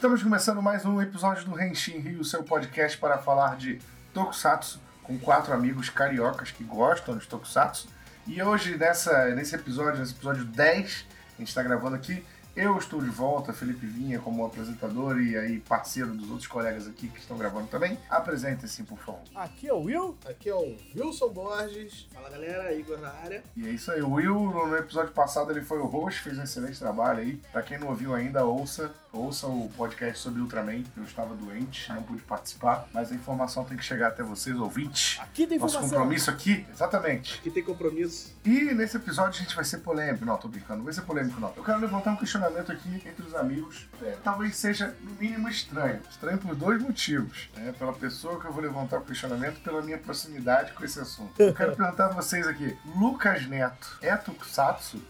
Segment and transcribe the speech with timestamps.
[0.00, 3.78] Estamos começando mais um episódio do Renshin Rio, seu podcast para falar de
[4.14, 7.86] Tokusatsu, com quatro amigos cariocas que gostam de Tokusatsu.
[8.26, 11.04] E hoje, nessa, nesse episódio, nesse episódio 10,
[11.34, 12.24] a gente está gravando aqui,
[12.56, 17.08] eu estou de volta, Felipe Vinha, como apresentador e aí parceiro dos outros colegas aqui
[17.08, 17.96] que estão gravando também.
[18.08, 19.22] Apresente-se, por favor.
[19.36, 20.18] Aqui é o Will.
[20.28, 22.08] Aqui é o Wilson Borges.
[22.12, 23.44] Fala galera, Igor na área.
[23.56, 26.42] E é isso aí, o Will, no episódio passado, ele foi o host, fez um
[26.42, 27.36] excelente trabalho aí.
[27.52, 28.92] Pra quem não ouviu ainda, ouça.
[29.12, 30.84] Ouça o podcast sobre Ultraman.
[30.96, 35.18] Eu estava doente, não pude participar, mas a informação tem que chegar até vocês, ouvintes.
[35.20, 37.34] Aqui tem Nosso compromisso aqui, exatamente.
[37.40, 38.32] Aqui tem compromisso.
[38.44, 40.24] E nesse episódio a gente vai ser polêmico.
[40.24, 41.52] Não, tô brincando, não vai ser polêmico, não.
[41.56, 43.88] Eu quero levantar um questionamento aqui entre os amigos.
[44.00, 46.00] É, talvez seja, no mínimo, estranho.
[46.08, 47.48] Estranho por dois motivos.
[47.56, 47.74] né?
[47.76, 51.32] Pela pessoa que eu vou levantar o questionamento, pela minha proximidade com esse assunto.
[51.36, 55.02] Eu quero perguntar a vocês aqui: Lucas Neto é Tokusatsu?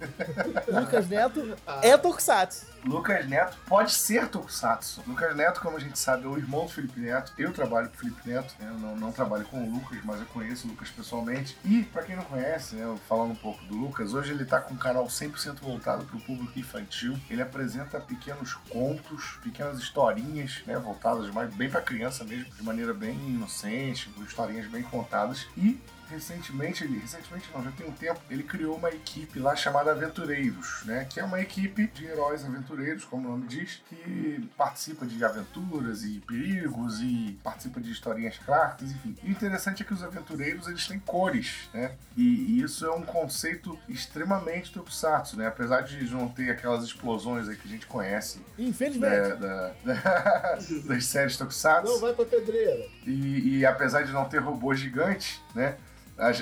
[0.68, 1.80] Lucas Neto Ah.
[1.82, 2.70] é Tokusatsu.
[2.84, 5.02] Lucas Neto pode ser Tokusatsu.
[5.06, 7.32] Lucas Neto, como a gente sabe, é o irmão do Felipe Neto.
[7.38, 8.68] Eu trabalho com o Felipe Neto, né?
[8.70, 11.56] eu não, não trabalho com o Lucas, mas eu conheço o Lucas pessoalmente.
[11.64, 14.74] E, pra quem não conhece, né, falando um pouco do Lucas, hoje ele tá com
[14.74, 17.18] um canal 100% voltado pro público infantil.
[17.28, 22.94] Ele apresenta pequenos contos, pequenas historinhas, né, voltadas mais bem pra criança mesmo, de maneira
[22.94, 25.46] bem inocente, com historinhas bem contadas.
[25.56, 25.78] E
[26.10, 30.82] recentemente, ele, recentemente não, já tem um tempo, ele criou uma equipe lá chamada Aventureiros,
[30.84, 31.06] né?
[31.08, 36.02] Que é uma equipe de heróis aventureiros, como o nome diz, que participa de aventuras
[36.04, 39.16] e perigos e participa de historinhas clássicas, enfim.
[39.22, 41.92] E o interessante é que os aventureiros, eles têm cores, né?
[42.16, 45.46] E, e isso é um conceito extremamente tokusatsu, né?
[45.46, 49.00] Apesar de não ter aquelas explosões aí que a gente conhece Infelizmente.
[49.30, 51.90] né, da- da- das séries tokusatsu.
[51.92, 52.86] Não, vai pra pedreira.
[53.06, 55.76] E, e apesar de não ter robô gigante, né?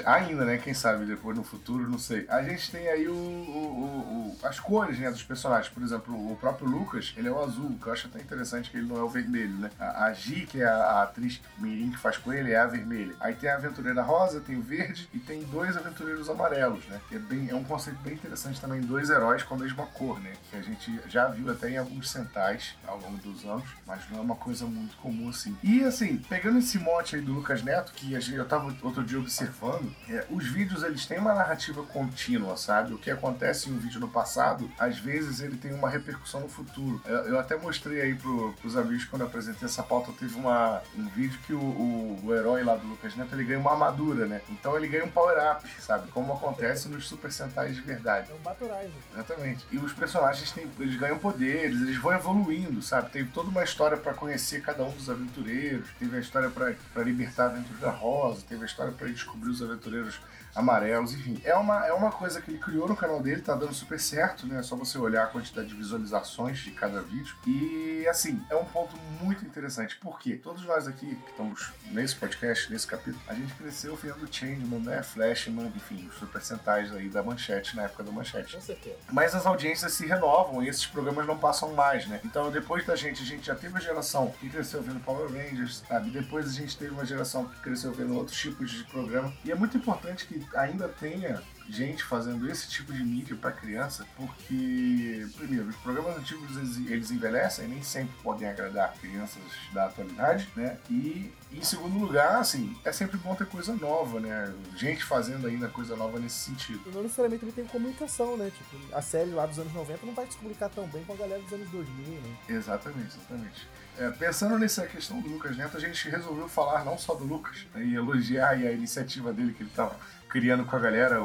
[0.07, 0.59] Ainda, né?
[0.59, 2.27] Quem sabe depois no futuro, não sei.
[2.29, 5.73] A gente tem aí o, o- o- as cores né, dos personagens.
[5.73, 8.77] Por exemplo, o próprio Lucas, ele é o azul, que eu acho até interessante que
[8.77, 9.71] ele não é o vermelho, né?
[9.79, 13.15] A, a que é a, a atriz Mirim que faz com ele, é a vermelha.
[13.21, 17.01] Aí tem a aventureira rosa, tem o verde e tem dois aventureiros amarelos, né?
[17.09, 20.21] Que é, bem, é um conceito bem interessante também, dois heróis com a mesma cor,
[20.21, 20.33] né?
[20.51, 24.19] Que a gente já viu até em alguns centais ao longo dos anos, mas não
[24.19, 25.57] é uma coisa muito comum assim.
[25.63, 29.68] E assim, pegando esse mote aí do Lucas Neto, que eu tava outro dia observando,
[30.09, 32.95] é, os vídeos eles têm uma narrativa contínua, sabe?
[32.95, 36.49] O que acontece em um vídeo no passado, às vezes ele tem uma repercussão no
[36.49, 37.01] futuro.
[37.05, 40.83] Eu, eu até mostrei aí pro, pros amigos quando eu apresentei essa pauta, teve uma,
[40.97, 44.27] um vídeo que o, o, o herói lá do Lucas Neto ele ganha uma armadura,
[44.27, 44.41] né?
[44.51, 46.11] Então ele ganha um power-up, sabe?
[46.11, 48.31] Como acontece nos Super Sentais de verdade.
[48.31, 48.91] É um Batorizer.
[49.13, 49.67] Exatamente.
[49.71, 53.11] E os personagens têm, eles ganham poderes, eles vão evoluindo, sabe?
[53.11, 55.89] Tem toda uma história pra conhecer cada um dos aventureiros.
[55.99, 60.21] Teve a história pra libertar a aventureira rosa, teve a história pra descobrir os aventureiros
[60.55, 61.41] amarelos, enfim.
[61.45, 64.47] É uma, é uma coisa que ele criou no canal dele, tá dando super certo,
[64.47, 64.61] né?
[64.61, 67.37] É só você olhar a quantidade de visualizações de cada vídeo.
[67.47, 69.97] E assim, é um ponto muito interessante.
[70.01, 74.81] Porque todos nós aqui que estamos nesse podcast, nesse capítulo, a gente cresceu vendo Changeman,
[74.81, 75.03] né?
[75.03, 78.55] Flashman, enfim, os super centais aí da manchete, na época da manchete.
[78.55, 78.97] Com certeza.
[79.13, 82.21] Mas as audiências se renovam e esses programas não passam mais, né?
[82.25, 85.83] Então, depois da gente, a gente já teve uma geração que cresceu vendo Power Rangers,
[85.89, 86.11] sabe?
[86.11, 89.33] Depois a gente teve uma geração que cresceu vendo outros tipos de programa.
[89.45, 94.07] E é muito importante que ainda tenha gente fazendo esse tipo de mídia para criança,
[94.17, 96.57] porque, primeiro, os programas antigos
[96.91, 100.79] eles, envelhecem e nem sempre podem agradar crianças da atualidade, né?
[100.89, 104.53] E, em segundo lugar, assim, é sempre bom ter coisa nova, né?
[104.77, 106.81] Gente fazendo ainda coisa nova nesse sentido.
[106.87, 108.51] E não necessariamente ele tem comunicação, né?
[108.51, 111.17] Tipo, a série lá dos anos 90 não vai se comunicar tão bem com a
[111.17, 112.37] galera dos anos 2000, né?
[112.49, 113.69] Exatamente, exatamente.
[113.99, 117.67] É, pensando nessa questão do Lucas Neto, a gente resolveu falar não só do Lucas,
[117.75, 119.97] né, e elogiar a iniciativa dele que ele estava
[120.29, 121.19] criando com a galera,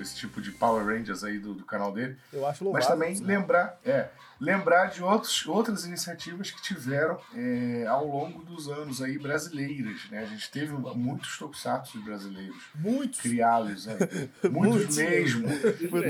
[0.00, 2.88] esse tipo de Power Rangers aí do, do canal dele, Eu acho louvável.
[2.88, 3.36] mas também né?
[3.36, 4.08] lembrar, é,
[4.40, 10.20] lembrar de outros, outras iniciativas que tiveram é, ao longo dos anos aí brasileiras, né?
[10.20, 13.20] A gente teve muitos tokusatsu brasileiros Muitos.
[13.20, 13.96] criados, né?
[14.50, 15.46] muitos mesmo.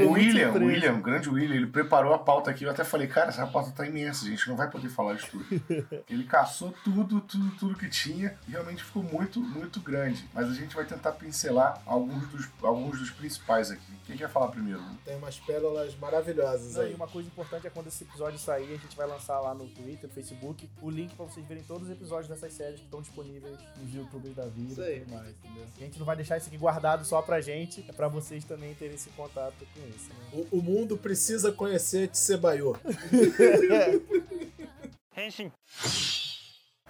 [0.06, 0.64] O William, o.
[0.64, 2.64] William, o grande William, ele preparou a pauta aqui.
[2.64, 5.26] Eu até falei, cara, essa pauta tá imensa, a gente não vai poder falar de
[5.26, 5.44] tudo.
[6.08, 10.28] ele caçou tudo, tudo, tudo que tinha e realmente ficou muito, muito grande.
[10.32, 13.96] Mas a gente vai tentar pincelar alguns dos, alguns dos principais aqui.
[14.06, 14.80] Quem quer falar primeiro?
[15.04, 16.94] Tem umas pérolas maravilhosas Não, e aí.
[16.94, 20.08] uma coisa importante é quando esse episódio sair, a gente vai lançar lá no Twitter,
[20.08, 23.58] no Facebook, o link pra vocês verem todos os episódios dessas séries que estão disponíveis
[23.76, 24.96] nos YouTubes da vida Isso aí.
[24.96, 25.66] e tudo mais, entendeu?
[25.76, 28.74] A gente não vai deixar isso aqui guardado só pra gente, é pra vocês também
[28.74, 30.46] terem esse contato com isso, né?
[30.50, 32.74] O, o mundo precisa conhecer Tsebayo.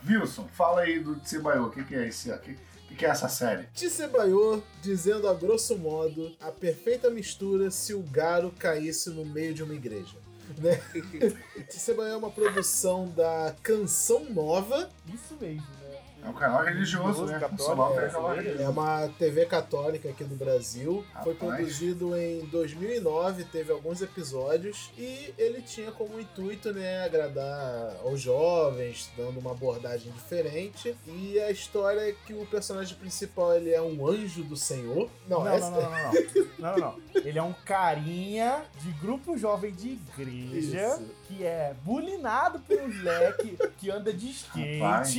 [0.09, 1.67] Wilson, fala aí do Tsebayo.
[1.67, 2.31] O que, que é esse?
[2.31, 3.65] O que, o que é essa série?
[3.75, 9.65] Tsebayo, dizendo a grosso modo, a perfeita mistura se o Garo caísse no meio de
[9.65, 10.26] uma igreja.
[10.59, 10.81] Né?
[11.69, 14.91] Tsebayô é uma produção da Canção Nova.
[15.13, 15.86] Isso mesmo, né?
[16.23, 17.39] É um canal religioso, né?
[17.39, 18.63] católico, é, é é.
[18.65, 21.05] É uma TV católica aqui do Brasil.
[21.23, 21.39] Foi Rapaz.
[21.39, 29.11] produzido em 2009, teve alguns episódios e ele tinha como intuito, né, agradar aos jovens,
[29.17, 30.97] dando uma abordagem diferente.
[31.07, 35.09] E a história é que o personagem principal ele é um anjo do Senhor.
[35.29, 36.47] Não, Não, essa- não, não, não, não, não.
[36.59, 37.07] Não, não, não.
[37.27, 41.11] Ele é um carinha de grupo jovem de igreja Isso.
[41.27, 44.79] que é bulinado por um leque que anda de skate.
[44.79, 45.15] Rapaz.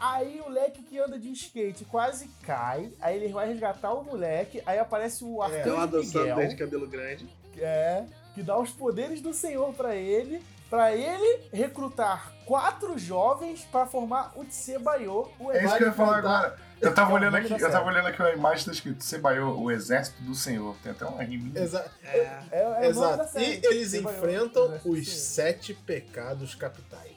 [0.00, 2.90] Aí o leque que anda de skate quase cai.
[3.00, 4.62] Aí ele vai resgatar o moleque.
[4.64, 6.36] Aí aparece o É, Arcanjo uma adoção Miguel.
[6.36, 7.28] desde cabelo grande.
[7.58, 8.04] É,
[8.34, 14.32] que dá os poderes do Senhor pra ele, pra ele recrutar quatro jovens pra formar
[14.36, 16.56] o Tsebayô, o É isso que eu ia falar agora.
[16.80, 19.54] Eu tava É o olhando aqui, eu tava olhando aqui a imagem tá escrito Sebaiô,
[19.60, 20.74] o exército do Senhor.
[20.82, 21.60] Tem até uma riminha.
[21.60, 22.18] Exa- É.
[22.50, 23.38] É, é o Exato.
[23.38, 27.09] E eles enfrentam o exército do os sete pecados capitais.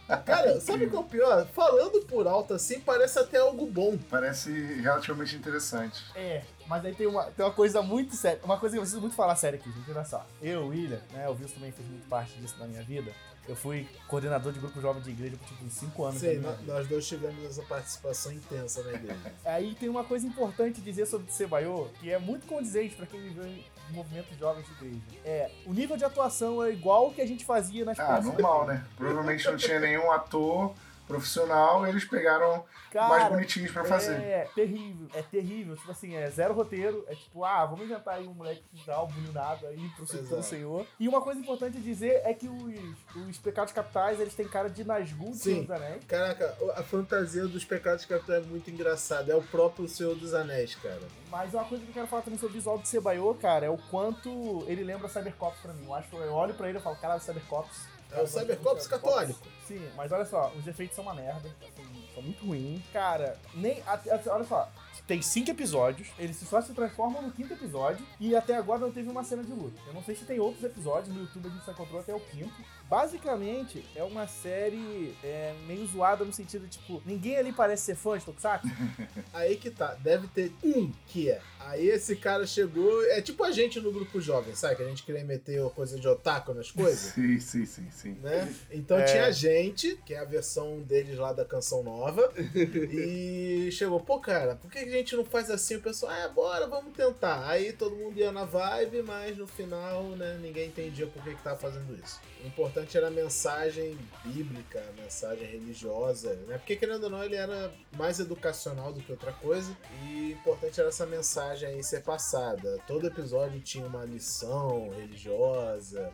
[0.08, 1.46] Cara, Cara, sabe o que é o pior?
[1.54, 3.96] Falando por alto assim, parece até algo bom.
[4.10, 4.50] Parece
[4.80, 6.02] relativamente interessante.
[6.14, 8.40] É, mas aí tem uma, tem uma coisa muito séria.
[8.44, 9.90] Uma coisa que eu preciso muito falar sério aqui, gente.
[9.90, 10.26] Olha só.
[10.40, 11.28] Eu, William, né?
[11.28, 13.12] O Wilson também fez muito parte disso na minha vida.
[13.48, 16.20] Eu fui coordenador de grupo jovem de igreja por tipo uns 5 anos.
[16.20, 16.72] Sim, da minha nó- vida.
[16.74, 19.18] nós dois tivemos essa participação intensa na igreja.
[19.44, 23.20] Aí tem uma coisa importante dizer sobre o Sebaiô, que é muito condizente pra quem
[23.20, 25.00] viveu em movimentos jovens de igreja.
[25.24, 28.66] É, o nível de atuação é igual o que a gente fazia nas Ah, normal,
[28.66, 28.84] né?
[28.96, 30.74] Provavelmente não tinha nenhum ator
[31.12, 34.14] profissional, eles pegaram Cara, mais bonitinhos pra fazer.
[34.14, 35.76] É terrível, é terrível.
[35.76, 37.04] Tipo assim, é zero roteiro.
[37.08, 40.42] É tipo, ah, vamos inventar aí um moleque que dá um bulinado aí pro Exato.
[40.42, 40.86] Senhor.
[40.98, 44.84] E uma coisa importante dizer é que os, os pecados capitais, eles têm cara de
[44.84, 45.42] Nazgûl de Sim.
[45.42, 46.04] Senhor dos Anéis.
[46.06, 49.32] Caraca, a fantasia dos pecados capitais é muito engraçada.
[49.32, 51.02] É o próprio Senhor dos Anéis, cara.
[51.30, 53.70] Mas uma coisa que eu quero falar também sobre o visual do Sebaiô, cara, é
[53.70, 55.84] o quanto ele lembra Cybercops pra mim.
[55.86, 57.91] Eu, acho, eu olho pra ele e falo, caralho, Cybercops.
[58.14, 59.40] É o Cybercops católico.
[59.66, 62.82] Sim, mas olha só, os efeitos são uma merda, assim, são muito ruins.
[62.92, 63.82] Cara, nem.
[63.86, 64.68] olha só,
[65.06, 69.08] tem cinco episódios, eles só se transformam no quinto episódio e até agora não teve
[69.10, 69.78] uma cena de luta.
[69.86, 72.20] Eu não sei se tem outros episódios, no YouTube a gente só encontrou até o
[72.20, 72.54] quinto.
[72.88, 78.18] Basicamente, é uma série é, meio zoada no sentido, tipo, ninguém ali parece ser fã
[78.18, 78.68] de Tokusatsu.
[79.32, 81.40] Aí que tá, deve ter um que é.
[81.58, 83.02] Aí esse cara chegou.
[83.06, 84.76] É tipo a gente no grupo jovem, sabe?
[84.76, 87.12] Que a gente queria meter coisa de otaku nas coisas.
[87.14, 88.12] Sim, sim, sim, sim.
[88.22, 88.52] né?
[88.70, 89.04] Então É.
[89.04, 94.56] tinha gente, que é a versão deles lá da canção nova, e chegou, pô, cara,
[94.56, 95.76] por que a gente não faz assim?
[95.76, 97.48] O pessoal, ah, bora, vamos tentar.
[97.48, 101.42] Aí todo mundo ia na vibe, mas no final, né, ninguém entendia por que que
[101.42, 102.20] tava fazendo isso.
[102.44, 106.58] O importante era a mensagem bíblica, a mensagem religiosa, né?
[106.58, 110.78] Porque querendo ou não, ele era mais educacional do que outra coisa, e o importante
[110.78, 112.78] era essa mensagem aí ser passada.
[112.86, 116.12] Todo episódio tinha uma lição religiosa,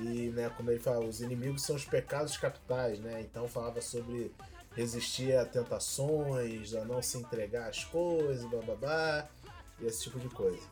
[0.00, 3.20] e, né, como ele fala, os inimigos são os pecados capitais, né?
[3.20, 4.32] Então falava sobre
[4.78, 9.28] resistir a tentações, a não se entregar às coisas, bababá,
[9.80, 10.68] e esse tipo de coisa.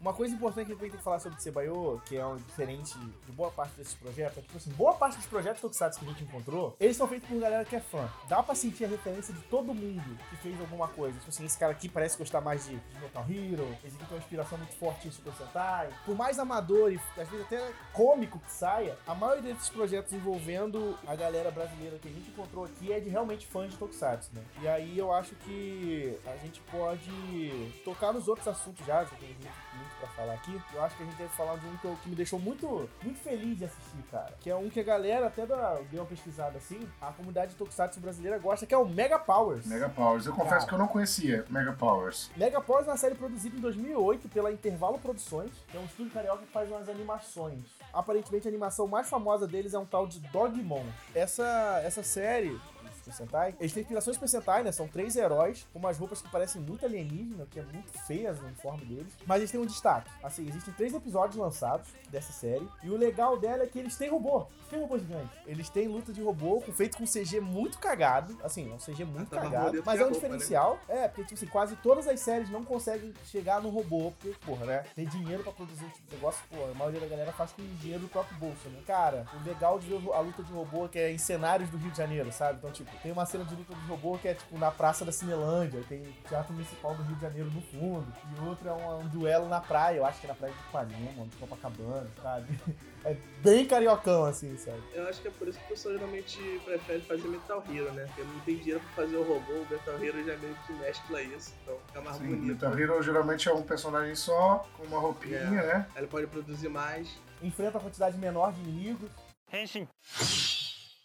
[0.00, 2.36] Uma coisa importante que a gente tem que falar sobre o Tsebayô, que é um
[2.36, 6.00] diferente de boa parte desses projetos, é que, tipo assim, boa parte dos projetos Tokusatsu
[6.00, 8.08] que a gente encontrou, eles são feitos por galera que é fã.
[8.26, 11.18] Dá pra sentir a referência de todo mundo que fez alguma coisa.
[11.18, 14.16] Tipo assim, esse cara aqui parece gostar mais de, de Metal Hero, esse aqui tem
[14.16, 15.90] uma inspiração muito forte em Super Sentai.
[16.06, 20.98] Por mais amador e às vezes até cômico que saia, a maioria desses projetos envolvendo
[21.06, 24.42] a galera brasileira que a gente encontrou aqui é de realmente fãs de Tokusatsu, né?
[24.62, 29.28] E aí eu acho que a gente pode tocar nos outros assuntos já, já tem
[29.28, 30.60] muito, muito pra falar aqui.
[30.72, 32.88] Eu acho que a gente deve falar de um que, eu- que me deixou muito,
[33.02, 34.32] muito feliz de assistir, cara.
[34.40, 37.56] Que é um que a galera até da, deu uma pesquisada assim, a comunidade de
[37.56, 39.66] Tokusatsu brasileira gosta, que é o Mega Powers.
[39.66, 40.26] Mega Powers.
[40.26, 40.66] Eu confesso Cara.
[40.68, 42.30] que eu não conhecia Mega Powers.
[42.36, 46.12] Mega Powers é uma série produzida em 2008 pela Intervalo Produções, que é um estúdio
[46.12, 47.64] carioca que faz umas animações.
[47.92, 50.84] Aparentemente, a animação mais famosa deles é um tal de Dogmon.
[51.14, 52.58] Essa, essa série,
[53.00, 54.72] Super Sentai, eles têm inspiração em Super Sentai, né?
[54.72, 58.46] São três heróis com umas roupas que parecem muito alienígena, que é muito feias no
[58.46, 59.12] uniforme deles.
[59.26, 60.10] Mas eles têm um destaque.
[60.22, 62.66] Assim, existem três episódios lançados dessa série.
[62.82, 64.46] E o legal dela é que eles têm robô.
[64.68, 65.30] Tem robô gigante.
[65.46, 68.36] Eles têm luta de robô feito com CG muito cagado.
[68.42, 69.82] Assim, é um CG muito Tá cagado.
[69.84, 70.36] Mas é a um roupa, né?
[70.36, 70.78] diferencial.
[70.88, 74.66] É, porque, tipo assim, quase todas as séries não conseguem chegar no robô, porque, porra,
[74.66, 74.84] né?
[74.94, 77.62] Ter dinheiro pra produzir esse tipo de negócio, pô, a maioria da galera faz com
[77.80, 78.80] dinheiro do próprio bolso, né?
[78.86, 81.76] Cara, o legal de ver a luta de robô é que é em cenários do
[81.76, 82.58] Rio de Janeiro, sabe?
[82.58, 85.12] Então, tipo, Tem uma cena de luta do robô que é tipo na Praça da
[85.12, 89.00] Cinelândia, tem o Teatro Municipal do Rio de Janeiro no fundo, e outro é um,
[89.00, 92.46] um duelo na praia, eu acho que é na praia de Ipanema, de Copacabana, sabe?
[93.02, 94.82] É bem cariocão, assim, sabe?
[94.92, 98.04] Eu acho que é por isso que o pessoal geralmente prefere fazer Metal Hero, né?
[98.04, 101.22] Porque não tem dinheiro pra fazer o robô, o Metal Hero já meio que mescla
[101.22, 102.46] isso, então fica mais Sim, bonito.
[102.46, 105.50] Metal Hero geralmente é um personagem só, com uma roupinha, É.
[105.50, 105.86] né?
[105.94, 107.08] Aí ele pode produzir mais.
[107.42, 109.08] Enfrenta a quantidade menor de inimigos.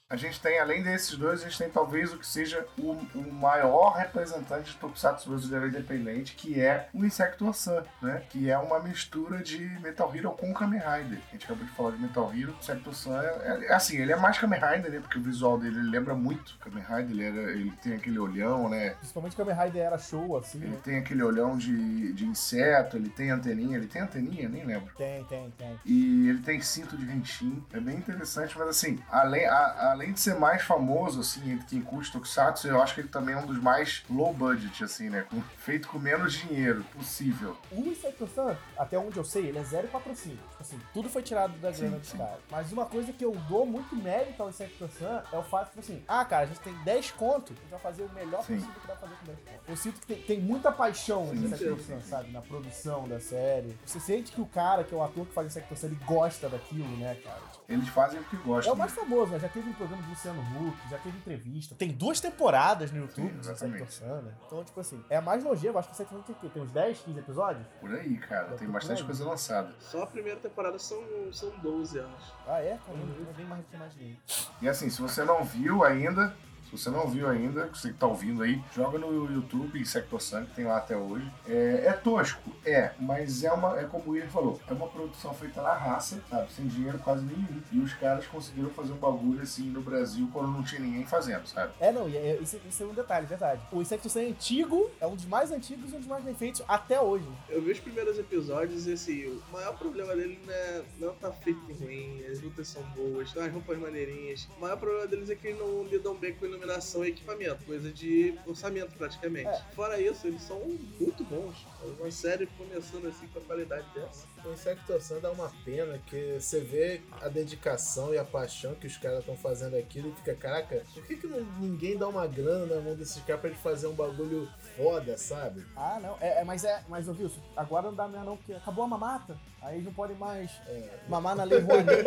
[0.08, 3.34] A gente tem, além desses dois, a gente tem talvez o que seja o, o
[3.34, 8.22] maior representante de Tokusatsu brasileiro independente, que é o Insector-Sun, né?
[8.30, 11.18] Que é uma mistura de Metal Hero com Kamen Rider.
[11.28, 12.52] A gente acabou de falar de Metal Hero.
[12.54, 15.00] O Insector-Sun é, é- é assim, ele é mais Kamen Rider, né?
[15.00, 17.10] Porque o visual dele ele lembra muito Kamen Rider.
[17.10, 18.92] Ele, era- ele tem aquele olhão, né?
[18.92, 20.80] Principalmente Kamen Rider era show, assim, Ele né?
[20.84, 23.76] tem aquele olhão de, de inseto, ele tem anteninha.
[23.76, 24.48] Ele tem anteninha?
[24.48, 24.94] Nem lembro.
[24.96, 25.80] Tem, tem, tem.
[25.84, 27.66] E ele tem cinto de Henshin.
[27.74, 31.82] É bem interessante, mas assim, além, a- além de ser mais famoso, assim, entre quem
[31.82, 35.26] curte Tokusatsu, eu acho que ele também é um dos mais low budget, assim, né?
[35.30, 37.58] Com- feito com menos dinheiro possível.
[37.72, 40.38] O Insecto Sun, até onde eu sei, ele é zero patrocínio.
[40.38, 42.40] Tipo assim, tudo foi tirado da grana dos caras.
[42.52, 45.80] Mas uma coisa que eu dou muito mérito ao Insecto Sun é o fato que,
[45.80, 48.56] assim, ah, cara, a gente tem 10 conto, a gente vai fazer o melhor Sim.
[48.56, 49.56] possível que dá pra fazer com 10 conto.
[49.70, 52.32] Eu sinto que tem, tem muita paixão Sim, no Sun, sabe?
[52.32, 53.76] Na produção da série.
[53.86, 56.50] Você sente que o cara, que é o ator que faz Insecto Sun, ele gosta
[56.50, 57.40] daquilo, né, cara?
[57.52, 58.74] Tipo, Eles fazem o que é gostam.
[58.74, 59.40] o mais famoso, né?
[59.40, 61.76] Já teve um programa do Luciano Huck, já teve entrevista.
[61.76, 64.04] Tem duas temporadas no YouTube Sim, do exatamente.
[64.04, 64.34] Né?
[64.46, 65.78] Então, tipo assim, é a mais longevo.
[65.78, 66.50] Acho que Sun tem o quê?
[66.52, 67.68] Tem uns 10, 15 episódios?
[67.80, 68.56] Por aí, cara.
[68.58, 69.74] Tem bastante coisa lançada.
[69.80, 71.02] Só a primeira temporada são,
[71.32, 72.34] são 12 anos.
[72.48, 72.80] Ah, é?
[72.86, 74.20] Caramba, é bem mais do que imaginei.
[74.62, 78.08] E assim, se você não viu ainda, se você não viu ainda, você que tá
[78.08, 81.30] ouvindo aí, joga no YouTube Insector Sun, que tem lá até hoje.
[81.48, 85.34] É, é tosco, é, mas é uma, é como o Ian falou, é uma produção
[85.34, 86.52] feita na raça, sabe?
[86.52, 87.62] Sem dinheiro quase nenhum.
[87.72, 91.46] E os caras conseguiram fazer um bagulho assim no Brasil quando não tinha ninguém fazendo,
[91.48, 91.74] sabe?
[91.80, 93.62] É, não, e é- isso, isso é um detalhe, verdade.
[93.72, 96.34] O Insecto Sun é antigo, é um dos mais antigos e um dos mais bem
[96.36, 97.28] feitos até hoje.
[97.50, 101.32] Eu vi os primeiros episódios e assim, o maior problema dele não, é, não tá
[101.32, 104.48] feito ruim, as lutas são boas, tem as roupas maneirinhas.
[104.58, 107.92] O maior problema deles é que eles não lidam bem com iluminação e equipamento, coisa
[107.92, 109.50] de orçamento praticamente.
[109.50, 109.62] É.
[109.76, 110.60] Fora isso, eles são
[111.00, 111.66] muito bons.
[112.00, 114.28] Uma série começando assim com a qualidade dessa.
[114.46, 118.96] O Insecto dá uma pena que você vê a dedicação e a paixão que os
[118.98, 122.76] caras estão fazendo aquilo e fica, caraca, por que, que não- ninguém dá uma grana
[122.76, 124.48] na mão desses caras pra eles fazerem um bagulho
[124.78, 125.66] foda, sabe?
[125.76, 128.54] Ah, não, é, é, mas é, mas ô Wilson, agora não dá mais não, porque
[128.54, 129.38] acabou a mamata.
[129.62, 132.04] Aí eles não podem mais É, mamar na Lei Rouanet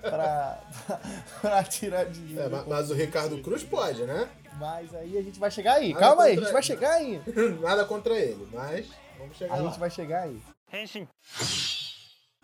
[0.00, 0.60] pra,
[1.40, 2.40] pra tirar dinheiro.
[2.42, 4.28] é, ma- mas o Ricardo Cruz pode, né?
[4.58, 5.92] Mas aí a gente vai chegar aí.
[5.94, 7.22] Nada Calma aí, a gente vai chegar aí.
[7.62, 9.68] Nada contra ele, mas vamos chegar A lá.
[9.68, 10.42] gente vai chegar aí.
[10.70, 11.06] 変身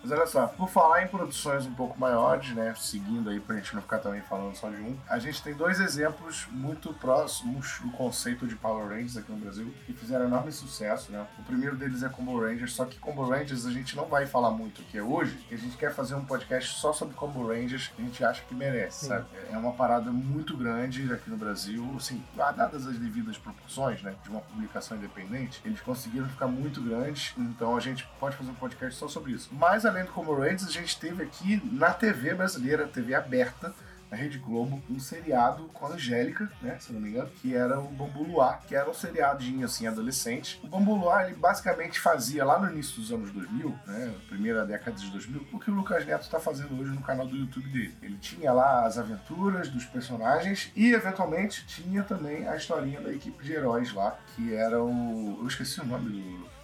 [0.07, 2.73] mas olha só, por falar em produções um pouco maiores, né?
[2.77, 5.81] Seguindo aí pra gente não ficar também falando só de um, a gente tem dois
[5.81, 11.11] exemplos muito próximos do conceito de Power Rangers aqui no Brasil que fizeram enorme sucesso,
[11.11, 11.27] né?
[11.41, 14.53] O primeiro deles é Combo Rangers, só que Combo Rangers a gente não vai falar
[14.53, 18.01] muito aqui hoje, porque a gente quer fazer um podcast só sobre Combo Rangers que
[18.01, 19.09] a gente acha que merece, Sim.
[19.09, 19.27] sabe?
[19.51, 24.15] É uma parada muito grande aqui no Brasil, assim, dadas as devidas proporções, né?
[24.23, 28.55] De uma publicação independente, eles conseguiram ficar muito grandes, então a gente pode fazer um
[28.55, 29.49] podcast só sobre isso.
[29.51, 33.75] Mas além do Combo Rangers, a gente teve aqui na TV brasileira, TV aberta,
[34.11, 37.81] na Rede Globo, um seriado com a Angélica, né, se não me engano, que era
[37.81, 40.61] o Bambu Luar, que era um seriadinho, assim, adolescente.
[40.63, 44.97] O Bambu Luar, ele basicamente fazia, lá no início dos anos 2000, né, primeira década
[44.97, 47.97] de 2000, o que o Lucas Neto está fazendo hoje no canal do YouTube dele.
[48.01, 53.43] Ele tinha lá as aventuras dos personagens e, eventualmente, tinha também a historinha da equipe
[53.43, 55.39] de heróis lá, que era o...
[55.41, 56.56] eu esqueci o nome do...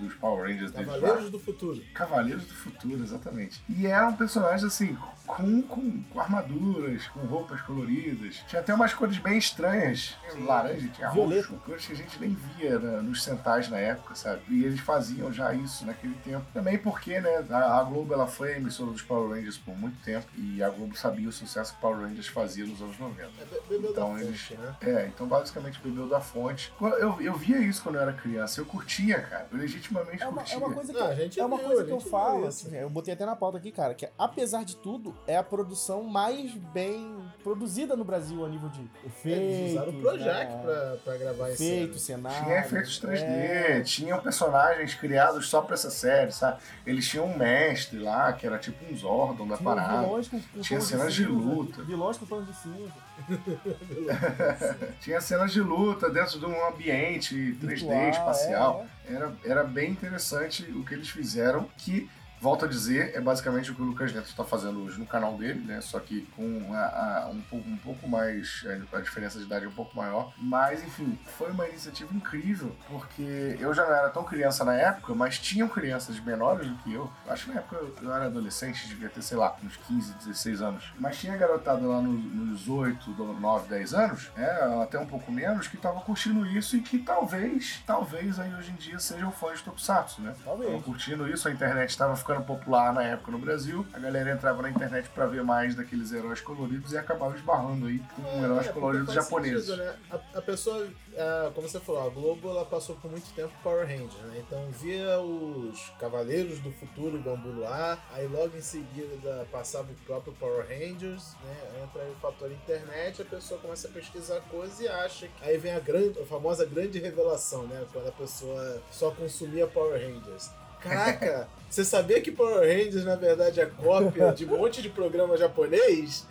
[0.00, 0.70] do- dos Power Rangers.
[0.72, 1.82] Cavaleiros do Futuro.
[1.94, 3.62] Cavaleiros do Futuro, exatamente.
[3.68, 8.36] E eram personagens assim, com, com, com armaduras, com roupas coloridas.
[8.48, 10.16] Tinha até umas cores bem estranhas.
[10.30, 11.48] Tinha laranja, tinha Violeta.
[11.48, 14.42] roxo, cores que a gente nem via né, nos centais na época, sabe?
[14.48, 16.44] E eles faziam já isso naquele tempo.
[16.52, 20.02] Também porque, né, a, a Globo ela foi a emissora dos Power Rangers por muito
[20.02, 23.22] tempo e a Globo sabia o sucesso que Power Rangers fazia nos anos 90.
[23.22, 24.74] É, Então da eles- fonte, né?
[24.82, 26.72] É, então basicamente bebeu da fonte.
[26.80, 29.46] Eu, eu via isso quando eu era criança, eu curtia, cara.
[29.52, 29.58] Eu
[29.94, 31.84] legitimamente É uma, é uma coisa que, Não, a gente é uma viu, coisa a
[31.84, 34.76] que eu falo, viu assim, eu botei até na pauta aqui, cara, que apesar de
[34.76, 39.42] tudo, é a produção mais bem produzida no Brasil a nível de É, efeitos.
[39.42, 40.60] eles usaram o Projac né?
[40.62, 42.44] pra, pra gravar esse cenário.
[42.44, 43.80] Tinha efeitos 3D, é.
[43.82, 46.60] tinham personagens criados só pra essa série, sabe?
[46.86, 50.02] Eles tinham um mestre lá, que era tipo um Zordon da Tinha parada.
[50.02, 51.82] vilões com, com Tinha cenas de cinza, luta.
[51.82, 52.92] Vilões com tons de cinza.
[55.00, 58.86] Tinha cenas de luta dentro de um ambiente 3D Virtual, espacial.
[59.08, 62.08] é, Era, era bem interessante o que eles fizeram, que
[62.40, 65.36] Volto a dizer, é basicamente o que o Lucas Neto está fazendo hoje no canal
[65.36, 65.82] dele, né?
[65.82, 68.64] Só que com a, a, um, pouco, um pouco mais.
[68.94, 70.32] A diferença de idade é um pouco maior.
[70.38, 75.14] Mas, enfim, foi uma iniciativa incrível, porque eu já não era tão criança na época,
[75.14, 77.10] mas tinham crianças menores do que eu.
[77.28, 80.94] Acho que na época eu era adolescente, devia ter, sei lá, uns 15, 16 anos.
[80.98, 85.68] Mas tinha garotada lá nos, nos 8, 9, 10 anos, é, até um pouco menos,
[85.68, 89.64] que tava curtindo isso e que talvez, talvez aí hoje em dia sejam fãs de
[89.64, 90.34] Tokusatsu, né?
[90.42, 90.70] Talvez.
[90.70, 94.62] Tava curtindo isso, a internet estava ficando popular na época no Brasil, a galera entrava
[94.62, 98.66] na internet para ver mais daqueles heróis coloridos e acabava esbarrando aí com É, heróis
[98.66, 99.66] porque coloridos japoneses.
[99.66, 99.96] sentido, né?
[100.10, 103.86] a, a pessoa, ah, como você falou, a Globo ela passou por muito tempo Power
[103.86, 104.42] Rangers, né?
[104.46, 110.32] Então via os Cavaleiros do Futuro Bambu Luar, aí logo em seguida passava o próprio
[110.34, 111.82] Power Rangers, né?
[111.82, 115.44] Entra aí o fator internet, a pessoa começa a pesquisar coisas e acha que.
[115.44, 117.84] Aí vem a, grande, a famosa grande revelação, né?
[117.92, 120.50] Quando a pessoa só consumia Power Rangers.
[120.82, 125.36] Caraca, você sabia que Power Rangers na verdade é cópia de um monte de programa
[125.36, 126.26] japonês?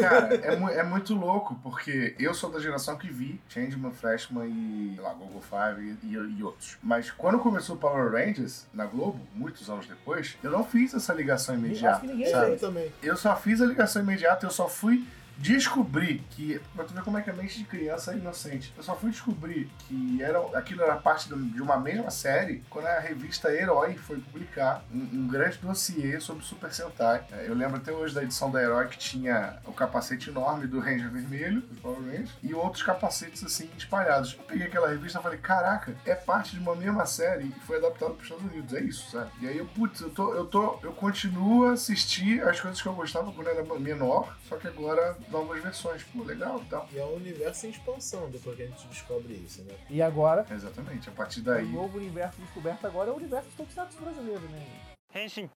[0.00, 4.48] Cara, é, mu- é muito louco, porque eu sou da geração que vi Changeman, Freshman
[4.48, 6.76] e, sei lá, Google Five e, e outros.
[6.82, 11.54] Mas quando começou Power Rangers na Globo, muitos anos depois, eu não fiz essa ligação
[11.54, 12.00] Acho imediata.
[12.00, 12.50] que ninguém sabe?
[12.52, 12.92] Eu também.
[13.02, 15.06] Eu só fiz a ligação imediata, eu só fui
[15.38, 16.60] descobrir que.
[16.74, 18.72] Pra tu ver como é que a mente de criança é inocente.
[18.76, 22.98] Eu só fui descobrir que era, aquilo era parte de uma mesma série quando a
[22.98, 27.24] revista Herói foi publicar um, um grande dossiê sobre Super Sentai.
[27.32, 30.80] É, Eu lembro até hoje da edição da Herói que tinha o capacete enorme do
[30.80, 34.36] Ranger Vermelho, Rangers, e outros capacetes assim espalhados.
[34.38, 37.78] Eu peguei aquela revista e falei: caraca, é parte de uma mesma série e foi
[37.78, 38.72] adaptado para os Estados Unidos.
[38.74, 39.30] É isso, sabe?
[39.40, 42.86] E aí eu, putz, eu tô, eu tô, eu continuo a assistir as coisas que
[42.88, 46.02] eu gostava quando era menor, só que agora novas versões.
[46.04, 46.88] Pô, legal e tal.
[46.92, 49.74] E é um universo em expansão depois que a gente descobre isso, né?
[49.90, 51.68] E agora, Exatamente, a partir o daí.
[51.68, 54.66] novo universo descoberto agora é o universo dos Tokusatsu brasileiro, né?
[55.14, 55.48] Henshin.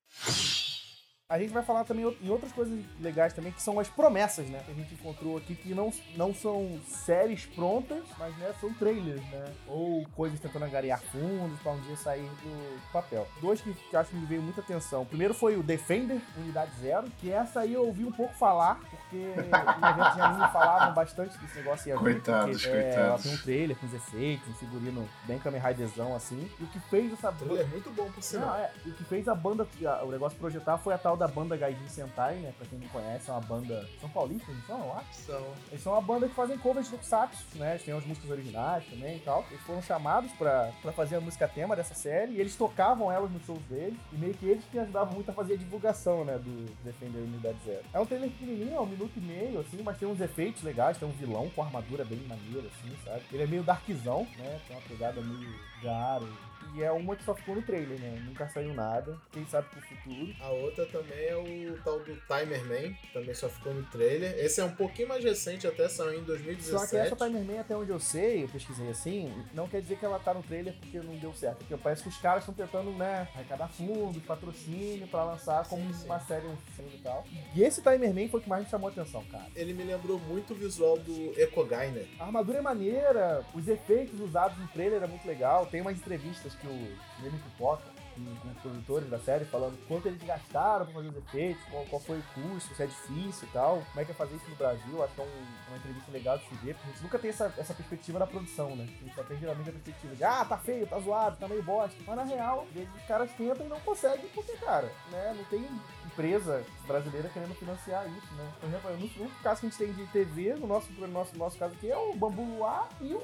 [1.29, 4.61] A gente vai falar também em outras coisas legais também, que são as promessas, né?
[4.65, 9.19] Que a gente encontrou aqui, que não, não são séries prontas, mas né, são trailers,
[9.29, 9.43] né?
[9.67, 13.27] Ou coisas tentando angariar fundos pra um dia sair do papel.
[13.41, 15.01] Dois que acho que me veio muita atenção.
[15.01, 18.79] O primeiro foi o Defender, Unidade Zero, que essa aí eu ouvi um pouco falar,
[18.89, 22.93] porque em eventos de anime falavam bastante desse negócio ia vir, Coitados, porque, é, ela
[22.99, 23.23] coitados.
[23.23, 26.49] tem um trailer com os efeitos, um figurino bem Kamen Riderzão assim.
[26.57, 28.55] E o que fez essa Ele é muito bom por não, sinal.
[28.55, 28.71] é.
[28.85, 31.57] E o que fez a banda, a- o negócio projetar foi a tal da banda
[31.57, 32.53] Gaijin Sentai, né?
[32.57, 33.87] Pra quem não conhece, é uma banda.
[33.99, 35.13] São paulistas, não são, acho?
[35.13, 35.53] São.
[35.69, 37.71] Eles são uma banda que fazem covers de Tokusatsu, né?
[37.71, 39.45] Eles têm as músicas originais também e tal.
[39.49, 43.31] Eles foram chamados pra, pra fazer a música tema dessa série e eles tocavam elas
[43.31, 43.97] nos shows deles.
[44.13, 46.37] E meio que eles que ajudavam muito a fazer a divulgação, né?
[46.37, 47.83] Do Defender Unidade Zero.
[47.93, 50.97] É um trailer pequenininho, é um minuto e meio, assim, mas tem uns efeitos legais.
[50.97, 53.21] Tem um vilão com armadura bem maneira, assim, sabe?
[53.31, 54.59] Ele é meio darkzão, né?
[54.67, 56.27] Tem uma pegada meio Garo.
[56.75, 58.21] E é uma que só ficou no trailer, né?
[58.25, 59.17] Nunca saiu nada.
[59.31, 60.33] Quem sabe pro futuro.
[60.41, 64.33] A outra também é o tal do Timer Man, também só ficou no trailer.
[64.37, 66.89] Esse é um pouquinho mais recente, até saiu em Só 2017.
[66.89, 70.05] que essa Timer Man, até onde eu sei, eu pesquisei assim, não quer dizer que
[70.05, 71.57] ela tá no trailer porque não deu certo.
[71.59, 75.99] Porque parece que os caras estão tentando, né, arrecadar fundos, patrocínio pra lançar como Sim,
[75.99, 76.05] sim.
[76.05, 77.23] uma série, um filme e tal.
[77.55, 79.45] E esse Timer Man foi o que mais me chamou a atenção, cara.
[79.55, 82.05] Ele me lembrou muito o visual do Ecogainer.
[82.19, 85.65] A armadura é maneira, os efeitos usados no trailer é muito legal.
[85.65, 87.83] Tem umas entrevistas que o Neme Pipoca,
[88.17, 92.01] com os produtores da série, falando quanto eles gastaram pra fazer os efeitos, qual, qual
[92.01, 94.55] foi o custo, se é difícil e tal, como é que é fazer isso no
[94.55, 95.03] Brasil.
[95.03, 97.29] Acho que é um- uma entrevista legal de se ver, porque a gente nunca tem
[97.29, 98.85] essa, essa perspectiva da produção, né?
[98.89, 101.61] A gente só tem geralmente a perspectiva de, ah, tá feio, tá zoado, tá meio
[101.61, 101.95] bosta.
[102.07, 105.43] Mas na real, às vezes os caras tentam e não conseguem, porque, cara, né, não
[105.45, 105.67] tem
[106.07, 108.51] empresa brasileira querendo financiar isso, né?
[108.59, 111.33] Por exemplo, no único caso que a gente tem de TV, no nosso, no nosso,
[111.33, 113.21] no nosso caso aqui, é o Bambu Luar e o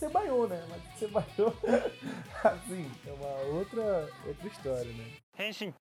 [0.00, 0.64] Cebaiô, né?
[0.70, 1.52] Mas o Cebaiô,
[2.42, 5.04] assim, é uma outra, outra história, né?
[5.38, 5.74] Henshin.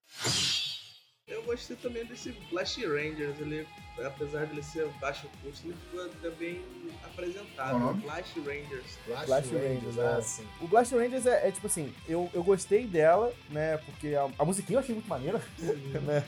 [1.28, 3.68] Eu gostei também desse Flash Rangers, ele,
[4.04, 6.60] apesar de ele ser baixo custo, ele ficou até bem
[7.04, 7.78] apresentável.
[7.78, 8.02] Uhum.
[8.02, 8.98] Flash Rangers.
[9.06, 10.22] Flash, Flash Rangers, Rangers, ah, é.
[10.22, 10.48] sim.
[10.60, 13.78] O Blast Rangers é, é tipo assim, eu, eu gostei dela, né?
[13.78, 15.40] Porque a, a musiquinha eu achei muito maneira,
[16.04, 16.26] né?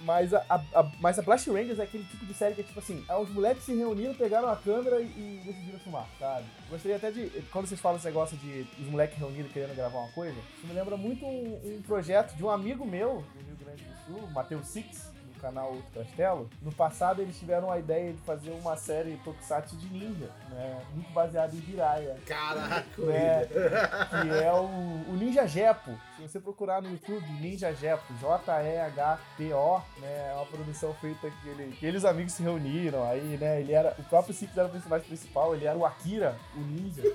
[0.00, 2.64] Mas a, a, a- mas a Blast Rangers é aquele tipo de série que é
[2.64, 6.46] tipo assim, é os moleques se reuniram, pegaram a câmera e, e decidiram filmar, sabe?
[6.72, 7.28] Gostaria até de.
[7.52, 10.72] Quando vocês falam esse negócio de os moleques reunidos querendo gravar uma coisa, isso me
[10.72, 14.68] lembra muito um, um projeto de um amigo meu, do Rio Grande do Sul, Matheus
[14.68, 19.76] Six, do canal Castelo, no passado eles tiveram a ideia de fazer uma série Tokusatsu
[19.76, 20.82] de ninja, né?
[20.94, 22.16] Muito baseada em Jiraiya.
[22.24, 23.46] Caraca, né?
[23.46, 25.90] Que é o, o Ninja Jepo.
[26.22, 30.28] Se você procurar no YouTube, Ninja Jepo, J-E-H-P-O, né?
[30.30, 33.60] É uma produção feita que ele, aqueles amigos se reuniram, aí, né?
[33.60, 37.02] Ele era, o próprio Six era o personagem principal, ele era o Akira, o ninja,
[37.02, 37.12] né?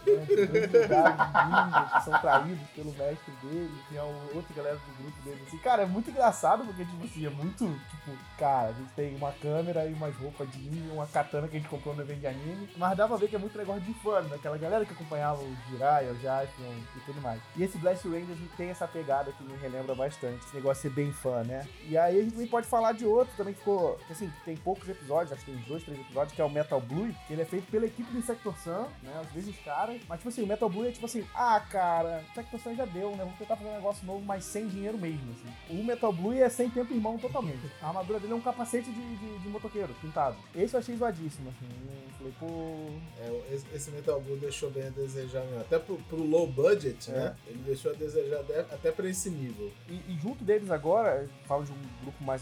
[1.97, 5.57] Que são traídos pelo mestre dele, tinha o- outra galera do grupo dele, assim.
[5.59, 9.31] Cara, é muito engraçado, porque, tipo assim, é muito, tipo, cara, a gente tem uma
[9.31, 12.27] câmera e umas roupas de ninja, uma katana que a gente comprou no evento de
[12.27, 15.41] anime, mas dá pra ver que é muito negócio de fã, daquela galera que acompanhava
[15.41, 17.41] o Jiraiya, o Jaspion e tudo mais.
[17.55, 21.01] E esse Blast Rangers tem essa pegada que me relembra bastante, esse negócio de ser
[21.01, 21.67] bem fã, né?
[21.87, 24.89] E aí a gente também pode falar de outro também que ficou, assim, tem poucos
[24.89, 27.41] episódios, acho que tem uns dois, três episódios, que é o Metal Blue, que ele
[27.41, 29.21] é feito pela equipe do Insector Sun, né?
[29.23, 32.59] Os mesmos caras, mas tipo assim, o Metal Blue é tipo assim, ah, cara, Insector
[32.59, 33.19] Sun já deu, né?
[33.19, 35.77] Vamos tentar fazer um negócio novo, mas sem dinheiro mesmo, assim.
[35.79, 37.71] O Metal Blue é sem tempo irmão totalmente.
[37.81, 40.35] A armadura dele é um capacete de, de, de motoqueiro, pintado.
[40.55, 41.67] Esse eu achei zoadíssimo, assim.
[41.69, 45.61] Eu falei, pô, É, esse, esse Metal Blue deixou bem a desejar mesmo.
[45.61, 47.13] Até pro, pro low budget, É.
[47.13, 47.35] né?
[47.47, 48.53] Ele deixou a desejar de-
[48.87, 49.71] até pra esse nível.
[49.89, 52.41] E, e junto deles agora, falo de um grupo mais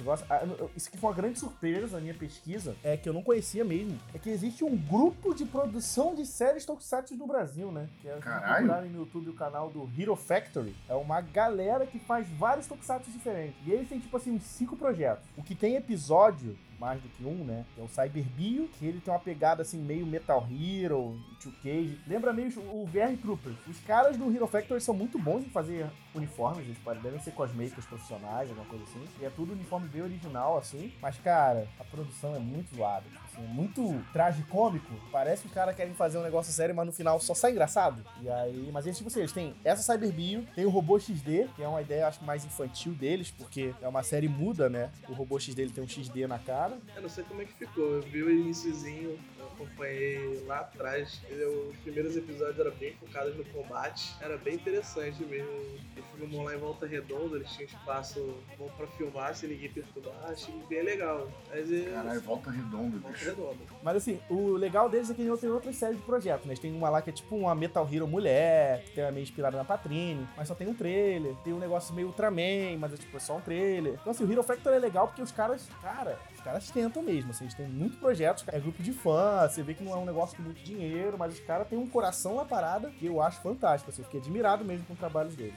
[0.60, 3.64] eu- isso aqui foi uma grande surpresa na minha pesquisa, é que eu não conhecia
[3.66, 7.88] mesmo, é que existe um grupo de produção de séries Tokusatsu no Brasil, né?
[8.02, 8.90] Que é, Caralho.
[8.90, 13.56] no YouTube o canal do Hero Factory, é uma galera que faz vários Tokusatsu diferentes.
[13.66, 15.24] E eles têm, tipo assim, uns cinco projetos.
[15.38, 17.66] O que tem episódio mais do que um, né?
[17.74, 21.52] Que é o Cyber Bio, que ele tem uma pegada assim meio Metal Hero, Two
[21.64, 22.00] Cage.
[22.08, 23.58] Lembra meio o VR Troopers.
[23.68, 27.86] Os caras do Hero Factory são muito bons em fazer uniformes, eles devem ser cosmakers
[27.86, 29.04] profissionais, alguma coisa assim.
[29.20, 30.94] E é tudo uniforme bem original, assim.
[31.02, 33.04] Mas, cara, a produção é muito zoada.
[33.36, 34.94] Assim, muito tragicômico.
[35.12, 38.02] Parece que os caras querem fazer um negócio sério, mas no final só sai engraçado.
[38.22, 41.50] E aí, mas eles, tipo assim, eles têm essa Cyber Bio, tem o Robô XD,
[41.56, 44.90] que é uma ideia, acho que mais infantil deles, porque é uma série muda, né?
[45.10, 46.78] O Robô XD ele tem um XD na cara.
[46.96, 47.84] Eu não sei como é que ficou.
[47.84, 51.22] Eu vi o iniciozinho, eu acompanhei lá atrás.
[51.30, 54.16] Ele- Os primeiros episódios eram bem focados no combate.
[54.22, 55.50] Era bem interessante mesmo.
[55.50, 60.14] Eles filmam lá em Volta Redonda, eles tinham espaço bom pra filmar sem ninguém perturbar.
[60.26, 61.28] Achei bem legal.
[61.50, 61.92] Mas é.
[61.92, 63.26] Caralho, volta redonda, Volta bicho.
[63.30, 63.58] Redonda.
[63.84, 66.52] Mas assim, o legal deles é que eles têm outras séries de projetos, né?
[66.54, 69.58] Eles têm uma lá que é tipo uma Metal Hero mulher, que é meio inspirada
[69.58, 71.36] na Patrine, mas só tem um trailer.
[71.44, 73.94] Tem um negócio meio Ultraman, mas é tipo é só um trailer.
[74.02, 77.44] Então assim, o Hero Factor é legal porque os caras, cara, caras tentam mesmo, assim,
[77.46, 80.38] eles têm muitos projetos, é grupo de fãs, você vê que não é um negócio
[80.38, 83.90] com muito dinheiro, mas os caras têm um coração na parada que eu acho fantástico,
[83.92, 85.56] assim, eu fiquei admirado mesmo com os trabalhos deles.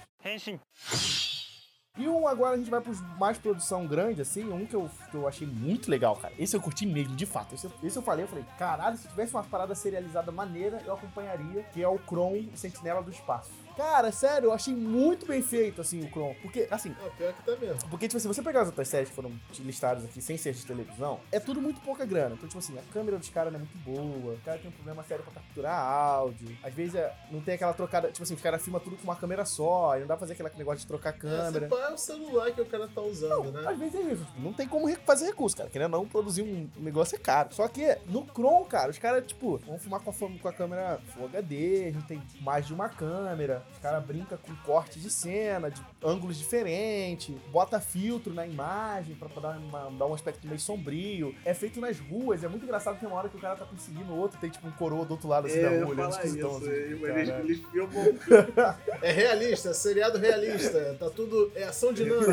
[1.97, 5.17] E um agora a gente vai pros mais produção grande, assim, um que eu, que
[5.17, 6.33] eu achei muito legal, cara.
[6.39, 7.55] Esse eu curti mesmo, de fato.
[7.57, 10.95] Esse, eu- esse eu falei, eu falei, caralho, se tivesse uma parada serializada maneira, eu
[10.95, 13.51] acompanharia, que é o Kron Sentinela do Espaço.
[13.79, 16.35] Cara, sério, eu achei muito bem feito, assim, o Kron.
[16.43, 17.89] Porque, assim, Não, pior que tá mesmo.
[17.89, 20.67] porque, tipo, se você pegar as outras séries que foram listadas aqui sem ser de
[20.67, 22.35] televisão, é tudo muito pouca grana.
[22.35, 24.73] Então, tipo assim, a câmera dos caras não é muito boa, o cara tem um
[24.73, 26.59] problema sério pra capturar áudio.
[26.61, 29.15] Às vezes é- não tem aquela trocada, tipo assim, os caras filmam tudo com uma
[29.15, 31.67] câmera só, e não dá pra fazer aquele negócio de trocar câmera.
[31.67, 33.63] Esse é o celular que o cara tá usando, né?
[33.65, 35.71] Às vezes é isso, tipo, não tem como fazer recurso, cara.
[35.71, 37.55] Querendo não, produzir um negócio é caro.
[37.55, 41.01] Só que no Chrome, cara, os caras, tipo, vão filmar com a, com a câmera
[41.15, 45.09] Full HD, a gente tem mais de uma câmera, os caras brincam com corte de
[45.11, 50.47] cena, de ângulos diferentes, bota filtro na imagem pra, pra dar, uma- dar um aspecto
[50.47, 51.35] meio sombrio.
[51.45, 53.65] É feito nas ruas, é muito engraçado que tem uma hora que o cara tá
[53.65, 56.11] perseguindo o outro, tem tipo um coroa do outro lado assim É, da rua, olhando
[56.11, 56.51] esquisitão.
[56.59, 56.71] isso.
[56.71, 56.71] assim,
[57.05, 57.63] Eles, eles.
[59.03, 60.97] É realista, seriado realista.
[60.99, 61.53] Tá tudo.
[61.55, 62.33] É ação dinâmica.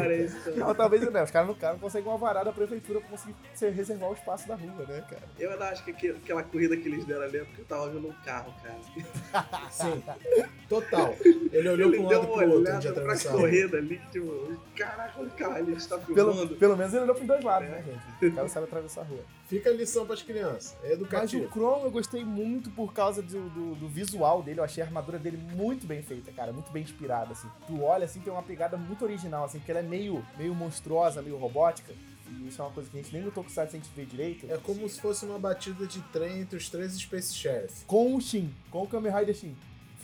[0.55, 3.35] Não, talvez não, os caras não, cara não conseguem uma varada da prefeitura pra conseguir
[3.53, 5.21] se- reservar o espaço da rua, né, cara?
[5.39, 8.07] Eu ainda acho que aquela corrida que eles deram ali é porque eu tava vendo
[8.07, 8.75] um carro, cara.
[9.69, 10.03] Sim.
[10.67, 11.13] Total.
[11.51, 13.29] Ele olhou Ele pra um deu lado pro outro de pra atravessar.
[13.29, 13.41] a rua.
[13.41, 16.55] corrida ali, tipo, caraca, o carro ali está Pelo, filmando.
[16.57, 18.25] pelo menos ele olhou pros dois lados, né, gente?
[18.31, 19.19] O cara sabe atravessar a rua.
[19.47, 20.75] Fica a lição pras crianças.
[20.83, 21.47] É Mas o educativo.
[21.51, 24.59] Chrome eu gostei muito por causa do, do, do visual dele.
[24.59, 26.51] Eu achei a armadura dele muito bem feita, cara.
[26.51, 27.47] Muito bem inspirada, assim.
[27.67, 31.21] Tu olha, assim, tem uma pegada muito original, assim, porque ela é meio, meio monstruosa,
[31.21, 31.93] meio robótica.
[32.27, 34.47] E isso é uma coisa que a gente nem no Tokusatsu a gente vê direito.
[34.51, 37.85] É como se fosse uma batida de trem entre os três Space Sheriff.
[37.85, 39.55] Com o Shin, com o Kamen Rider Shin.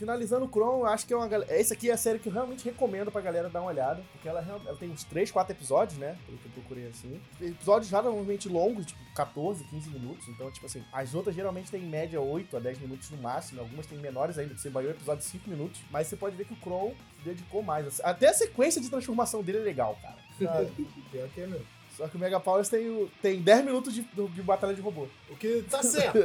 [0.01, 1.53] Finalizando o Chrome, acho que é uma galera.
[1.53, 4.01] Essa aqui é a série que eu realmente recomendo pra galera dar uma olhada.
[4.11, 6.17] Porque ela, ela tem uns 3, 4 episódios, né?
[6.25, 7.21] Pelo que eu procurei assim.
[7.39, 10.27] Episódios razoavelmente longos, tipo 14, 15 minutos.
[10.27, 13.61] Então, tipo assim, as outras geralmente tem em média 8 a 10 minutos no máximo.
[13.61, 15.79] Algumas tem menores ainda, você vai o episódio de 5 minutos.
[15.91, 18.01] Mas você pode ver que o Chrome se dedicou mais.
[18.03, 20.17] Até a sequência de transformação dele é legal, cara.
[20.39, 20.71] Sabe?
[21.11, 21.80] Pior que é mesmo.
[21.97, 25.07] Só que o Mega Powers tem, o- tem 10 minutos de, de batalha de robô.
[25.29, 26.17] O que tá certo.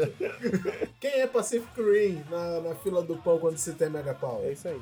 [1.00, 4.52] Quem é Pacific Rim na, na fila do pão quando se tem Mega É Power?
[4.52, 4.80] isso aí.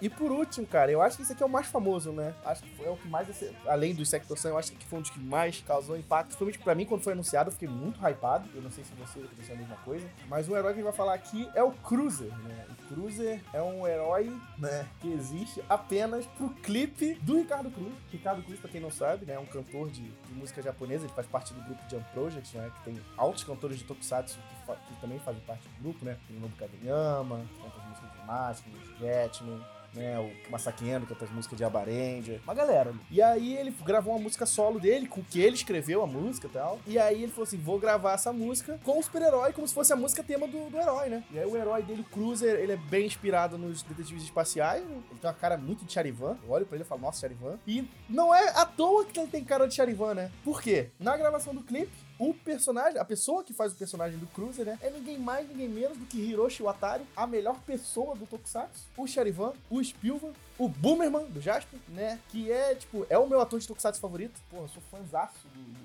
[0.00, 2.34] E por último, cara, eu acho que esse aqui é o mais famoso, né?
[2.44, 3.28] Acho que foi o que mais,
[3.68, 6.30] além do Sector Sun, eu acho que foi um dos que mais causou impacto.
[6.30, 8.48] Principalmente pra mim, quando foi anunciado, eu fiquei muito hypado.
[8.52, 10.10] Eu não sei se você pensou a mesma coisa.
[10.28, 12.66] Mas o herói que a gente vai falar aqui é o Cruiser, né?
[12.92, 17.94] Cruiser é um herói, né, que existe apenas pro clipe do Ricardo Cruz.
[18.10, 21.12] Ricardo Cruz, pra quem não sabe, né, é um cantor de, de música japonesa, ele
[21.14, 25.00] faz parte do grupo Jump Project, né, que tem altos cantores de tokusatsu que, que
[25.00, 26.16] também fazem parte do grupo, né?
[26.26, 29.60] Tem o Nobu Kageyama, que canta as músicas de Máximo, Jetman,
[29.94, 30.18] né?
[30.18, 32.40] O Masaki Endo canta as músicas de Abarendia.
[32.44, 32.94] Uma galera.
[33.10, 36.50] E aí ele gravou uma música solo dele, com que ele escreveu a música e
[36.50, 36.80] tal.
[36.86, 39.92] E aí ele falou assim: vou gravar essa música com o super-herói, como se fosse
[39.92, 41.24] a música tema do, do herói, né?
[41.30, 44.82] E aí o herói dele, o Cruiser, ele é bem inspirado nos detetives espaciais.
[44.82, 46.36] Ele tem uma cara muito de Charivan.
[46.42, 47.58] Eu olho pra ele e falo, nossa, Charivan.
[47.66, 50.32] E não é à toa que ele tem cara de Charivan, né?
[50.44, 50.90] Por quê?
[50.98, 54.78] Na gravação do clipe, o personagem, a pessoa que faz o personagem do Cruiser, né?
[54.80, 59.06] É ninguém mais, ninguém menos do que Hiroshi Watari, a melhor pessoa do Tokusatsu, o
[59.06, 62.20] Charivan, o Spilvan, o Boomerman do Jasper, né?
[62.28, 64.40] Que é, tipo, é o meu ator de Tokusatsu favorito.
[64.48, 65.81] Porra, eu sou fãzaço do,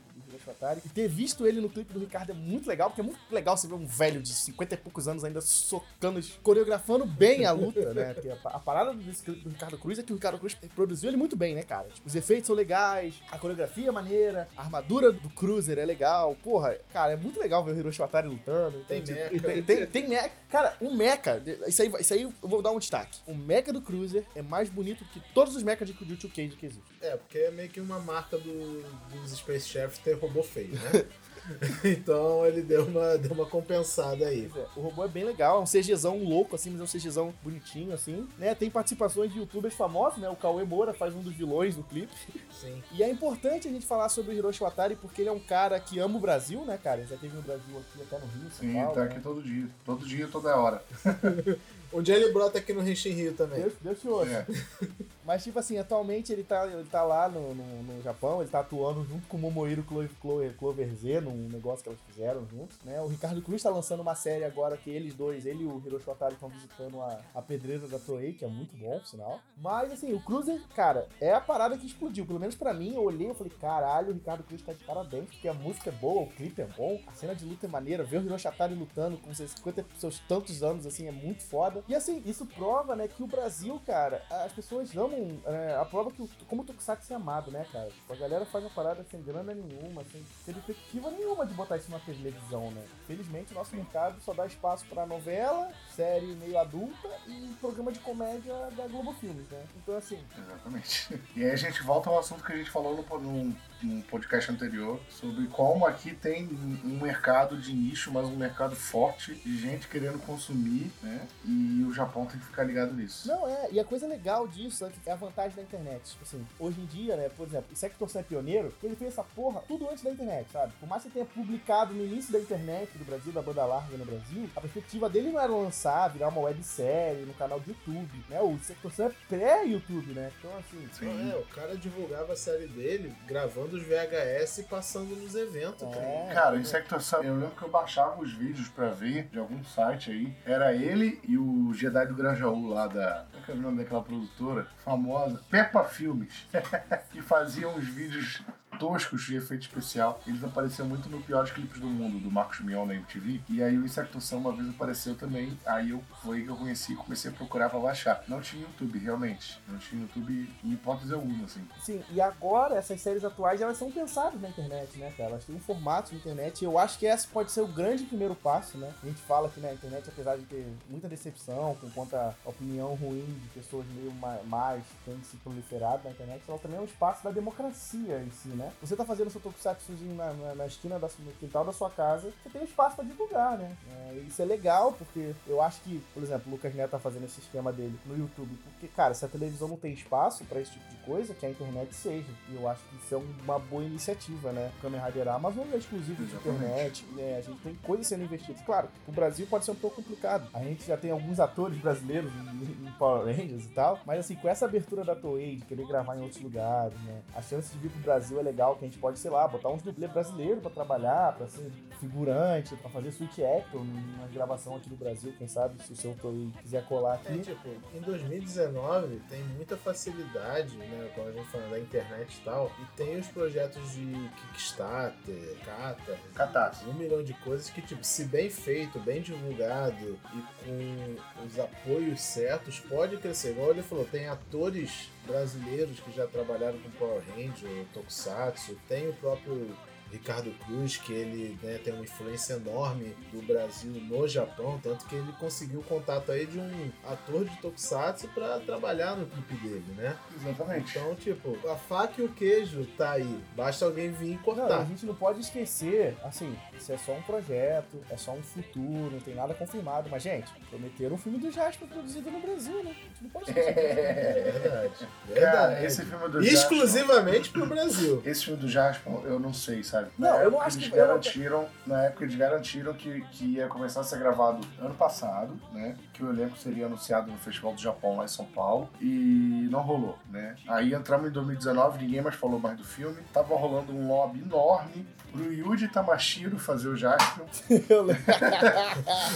[0.85, 3.57] E ter visto ele no clipe do Ricardo é muito legal, porque é muito legal
[3.57, 7.93] você ver um velho de 50 e poucos anos ainda socando, coreografando bem a luta,
[7.93, 8.13] né?
[8.17, 11.09] Porque a, a parada desse clipe do Ricardo Cruz é que o Ricardo Cruz produziu
[11.09, 11.87] ele muito bem, né, cara?
[11.89, 16.35] Tipo, os efeitos são legais, a coreografia é maneira, a armadura do Cruiser é legal.
[16.43, 18.83] Porra, cara, é muito legal ver o Hiroshi Watari lutando.
[18.87, 19.39] Tem tipo, mecha.
[19.41, 20.31] Tem, tem, tem mecha.
[20.49, 23.19] Cara, o mecha, isso aí, isso aí eu vou dar um destaque.
[23.27, 26.65] O mecha do Cruiser é mais bonito que todos os mechas de Jujutsu Kaisen que
[26.65, 26.97] existem.
[27.01, 31.05] É, porque é meio que uma marca do, dos Space Chefs ter robô feio, né?
[31.83, 34.49] então ele deu uma, deu uma compensada aí.
[34.53, 37.33] É, O robô é bem legal, é um CGzão louco, assim, mas é um CGzão
[37.43, 38.53] bonitinho, assim, né?
[38.53, 40.29] Tem participações de youtubers famosos, né?
[40.29, 42.13] O Cauê Moura faz um dos vilões do clipe.
[42.51, 42.83] Sim.
[42.91, 45.79] E é importante a gente falar sobre o Hiroshi Watari porque ele é um cara
[45.79, 47.01] que ama o Brasil, né, cara?
[47.01, 48.93] Ele já teve no Brasil aqui, até no Rio, São Sim, Paulo.
[48.93, 49.05] tá né?
[49.07, 49.67] aqui todo dia.
[49.85, 50.83] Todo dia, toda hora.
[51.93, 53.61] Um dia ele brota aqui no Renshin Rio também.
[53.61, 54.29] Deus, Deus te ouça.
[54.29, 54.45] É.
[55.27, 58.61] Mas, tipo assim, atualmente ele tá, ele tá lá no, no, no Japão, ele tá
[58.61, 62.77] atuando junto com o Momohiro Clo- Clo- Clover Z num negócio que elas fizeram juntos,
[62.85, 63.01] né?
[63.01, 66.05] O Ricardo Cruz tá lançando uma série agora que eles dois, ele e o Hiroshi
[66.05, 69.39] Watari estão visitando a, a pedreira da Toei, que é muito bom, por sinal.
[69.57, 72.25] Mas, assim, o Cruiser, cara, é a parada que explodiu.
[72.25, 75.25] Pelo menos pra mim, eu olhei e falei, caralho, o Ricardo Cruz tá de parabéns,
[75.25, 78.01] porque a música é boa, o clipe é bom, a cena de luta é maneira,
[78.05, 81.43] ver o Hiroshi Watari lutando com seus 50 e seus tantos anos, assim, é muito
[81.43, 81.83] foda.
[81.85, 86.11] E, assim, isso prova, né, que o Brasil, cara, as pessoas amam, é, a prova
[86.11, 87.89] que o, como o Tokusatsu é amado, né, cara?
[87.89, 91.77] Tipo, a galera faz uma parada sem grana nenhuma, sem, sem perspectiva nenhuma de botar
[91.77, 92.83] isso na televisão, né?
[93.05, 97.99] Felizmente, o nosso mercado só dá espaço pra novela, série meio adulta e programa de
[97.99, 99.63] comédia da Globo Filmes, né?
[99.77, 101.19] Então, assim, Exatamente.
[101.35, 104.51] E aí a gente volta ao assunto que a gente falou no, num, num podcast
[104.51, 106.47] anterior, sobre como aqui tem
[106.83, 111.27] um mercado de nicho, mas um mercado forte de gente querendo consumir, né?
[111.45, 113.27] E o Japão tem que ficar ligado nisso.
[113.27, 116.01] Não, é, e a coisa legal disso é que é a vantagem da internet.
[116.11, 119.13] Tipo assim, hoje em dia, né, por exemplo, o Sector Sun é pioneiro, ele fez
[119.13, 120.73] essa porra tudo antes da internet, sabe?
[120.79, 124.05] Por mais que tenha publicado no início da internet do Brasil, da banda larga no
[124.05, 128.41] Brasil, a perspectiva dele não era lançar, virar uma websérie no canal de YouTube, né?
[128.41, 130.31] O Sector Sun é pré-YouTube, né?
[130.39, 131.31] Então, assim, Sim.
[131.31, 136.05] É, o cara divulgava a série dele gravando os VHS e passando nos eventos, cara.
[136.05, 139.39] é, Cara, em Sector Sun, eu lembro que eu baixava os vídeos pra ver de
[139.39, 140.35] algum site aí.
[140.45, 143.25] Era ele e o Jedi do Granjaú lá da.
[143.31, 144.67] Qual que é o nome daquela produtora?
[144.97, 145.41] Famosa.
[145.49, 146.47] Peppa Filmes.
[147.11, 148.41] que faziam os vídeos
[148.77, 150.19] toscos de efeito especial.
[150.25, 153.41] Eles apareciam muito no Piores Clipes do Mundo, do Marcos Mion na MTV.
[153.49, 155.57] E aí o Insecto uma vez apareceu também.
[155.65, 158.23] Aí eu foi que eu conheci e comecei a procurar pra baixar.
[158.27, 159.59] Não tinha YouTube, realmente.
[159.67, 161.65] Não tinha YouTube em hipótese alguma, assim.
[161.81, 165.31] Sim, e agora essas séries atuais elas são pensadas na internet, né, cara?
[165.31, 166.61] Elas têm um formato de internet.
[166.61, 168.91] E eu acho que esse pode ser o grande primeiro passo, né?
[169.01, 173.25] A gente fala que na internet, apesar de ter muita decepção com conta opinião ruim
[173.43, 177.23] de pessoas meio ma- mais tendo se proliferado na internet, ela também é um espaço
[177.23, 178.66] da democracia em si, né?
[178.81, 182.31] Você tá fazendo seu tokusatsuzinho na, na, na esquina da, no quintal da sua casa,
[182.43, 183.75] você tem espaço pra divulgar, né?
[183.91, 187.25] É, isso é legal, porque eu acho que, por exemplo, o Lucas Neto tá fazendo
[187.25, 190.71] esse esquema dele no YouTube, porque, cara, se a televisão não tem espaço pra esse
[190.71, 192.27] tipo de coisa, que a internet seja.
[192.49, 194.71] E eu acho que isso é uma boa iniciativa, né?
[194.77, 197.37] O Kamen Rider Amazon é exclusivo de internet, né?
[197.37, 198.61] A gente tem coisas sendo investidas.
[198.65, 200.47] Claro, o Brasil pode ser um pouco complicado.
[200.53, 204.35] A gente já tem alguns atores brasileiros em, em Power Rangers e tal, mas assim,
[204.35, 207.21] com essa abertura da Toei de querer gravar em outros lugares, né?
[207.35, 209.69] A chance de vir pro Brasil é legal, que a gente pode, sei lá, botar
[209.69, 214.89] uns dublês brasileiros pra trabalhar, pra ser figurante, pra fazer Switch Actor numa gravação aqui
[214.89, 217.39] no Brasil, quem sabe, se o seu Toei quiser colar É, aqui.
[217.39, 221.11] tipo, em 2019 tem muita facilidade, né?
[221.15, 226.17] Como a gente falando da internet e tal, e tem os projetos de Kickstarter, Kata,
[226.35, 226.85] Catarse.
[226.85, 232.21] um milhão de coisas que, tipo, se bem feito, bem divulgado e com os apoios
[232.21, 233.51] certos, pode crescer.
[233.51, 239.13] Igual ele falou, tem atores brasileiros que já trabalharam com Power Ranger, Tokusatsu, tem o
[239.13, 239.69] próprio
[240.11, 245.15] Ricardo Cruz, que ele né, tem uma influência enorme do Brasil no Japão, tanto que
[245.15, 249.85] ele conseguiu o contato aí de um ator de Tokusatsu para trabalhar no clipe dele,
[249.97, 250.15] né?
[250.35, 250.97] Exatamente.
[250.97, 253.39] Então, tipo, a faca e o queijo tá aí.
[253.55, 254.79] Basta alguém vir e Não, cortar.
[254.81, 259.11] a gente não pode esquecer, assim, isso é só um projeto, é só um futuro,
[259.11, 260.09] não tem nada confirmado.
[260.09, 262.91] Mas, gente, prometeram um filme do Jasper produzido no Brasil, né?
[262.91, 263.77] A gente não pode esquecer.
[263.77, 265.07] É verdade.
[265.33, 265.85] Cara, Verdade.
[265.85, 268.21] esse filme do Jasper- Exclusivamente pro Brasil.
[268.25, 269.96] Esse filme do Jasper, eu não sei, sabe?
[270.17, 273.45] Não, Na eu não acho eles que- não- garantiram, Na época eles garantiram que, que
[273.55, 275.95] ia começar a ser gravado ano passado, né?
[276.13, 278.89] Que o elenco seria anunciado no Festival do Japão lá em São Paulo.
[279.01, 280.55] E não rolou, né?
[280.67, 283.17] Aí entramos em 2019, ninguém mais falou mais do filme.
[283.33, 287.45] Tava rolando um lobby enorme pro Yuji Tamashiro fazer o Jasper.
[287.89, 288.23] Eu lembro.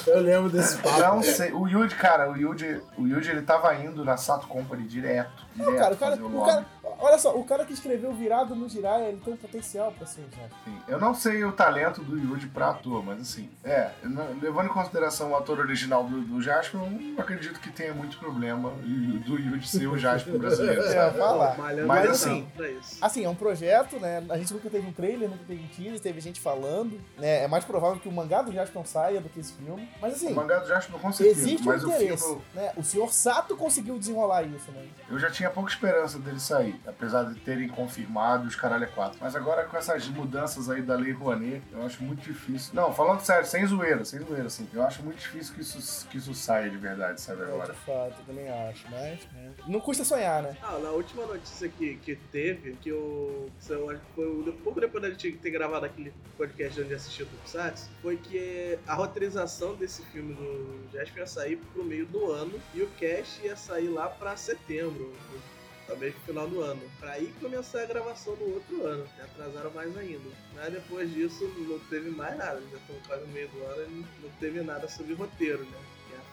[0.08, 1.00] Eu lembro desse papo.
[1.00, 1.52] Não sei.
[1.52, 5.45] O Yuji, cara, o Yuji, o Yuji ele tava indo na Sato Company direto.
[5.56, 6.65] Não, direto cara, o cara, o cara.
[6.99, 10.21] Olha só, o cara que escreveu Virado no Jiraiya, ele tem um potencial pra ser
[10.21, 10.49] o Jasper.
[10.65, 14.65] Sim, Eu não sei o talento do Yuji pra ator, mas assim, é, não- levando
[14.67, 18.69] em consideração o ator original do, do Jasper, eu não acredito que tenha muito problema
[18.71, 21.17] do Yuji ser o Jasper brasileiro, É, sabe?
[21.17, 21.56] vai lá.
[21.58, 22.97] Malhando Mas assim, pra isso.
[23.01, 24.23] Assim, é um projeto, né?
[24.30, 27.43] A gente nunca teve um trailer, nunca teve um teaser, teve gente falando, né?
[27.43, 29.88] É mais provável que o mangá do Jasper saia do que esse filme.
[30.01, 32.71] Mas assim, O mangá do Jasper com certeza, existe um mas o interesse, filme né?
[32.75, 34.88] O senhor Sato conseguiu desenrolar isso, né?
[35.10, 39.17] eu já tinha pouca esperança dele sair, apesar de terem confirmado os caralho é quatro.
[39.22, 42.74] Mas agora com essas mudanças aí da Lei Rouanet, eu acho muito difícil.
[42.74, 44.67] Não, falando sério, sem zoeira, sem zoeira, assim.
[44.74, 47.72] Eu acho muito difícil que isso, que isso saia de verdade, sabe É, agora.
[47.74, 49.52] de fato, eu também acho, mas né?
[49.67, 50.58] não custa sonhar, né?
[50.62, 53.50] Ah, na última notícia que, que teve, que eu.
[53.65, 56.94] que eu acho que foi um pouco depois da gente ter gravado aquele podcast onde
[56.94, 62.06] assistiu o Tokusatsu, foi que a roteirização desse filme do Jasper ia sair pro meio
[62.06, 65.13] do ano e o cast ia sair lá pra setembro.
[65.91, 66.82] Talvez pro final do ano.
[67.01, 69.06] Pra aí começar a gravação no outro ano.
[69.17, 70.30] Já atrasaram mais ainda.
[70.56, 72.62] Mas depois disso não teve mais nada.
[72.71, 75.77] Já estamos quase no meio do ano e não teve nada sobre roteiro, né?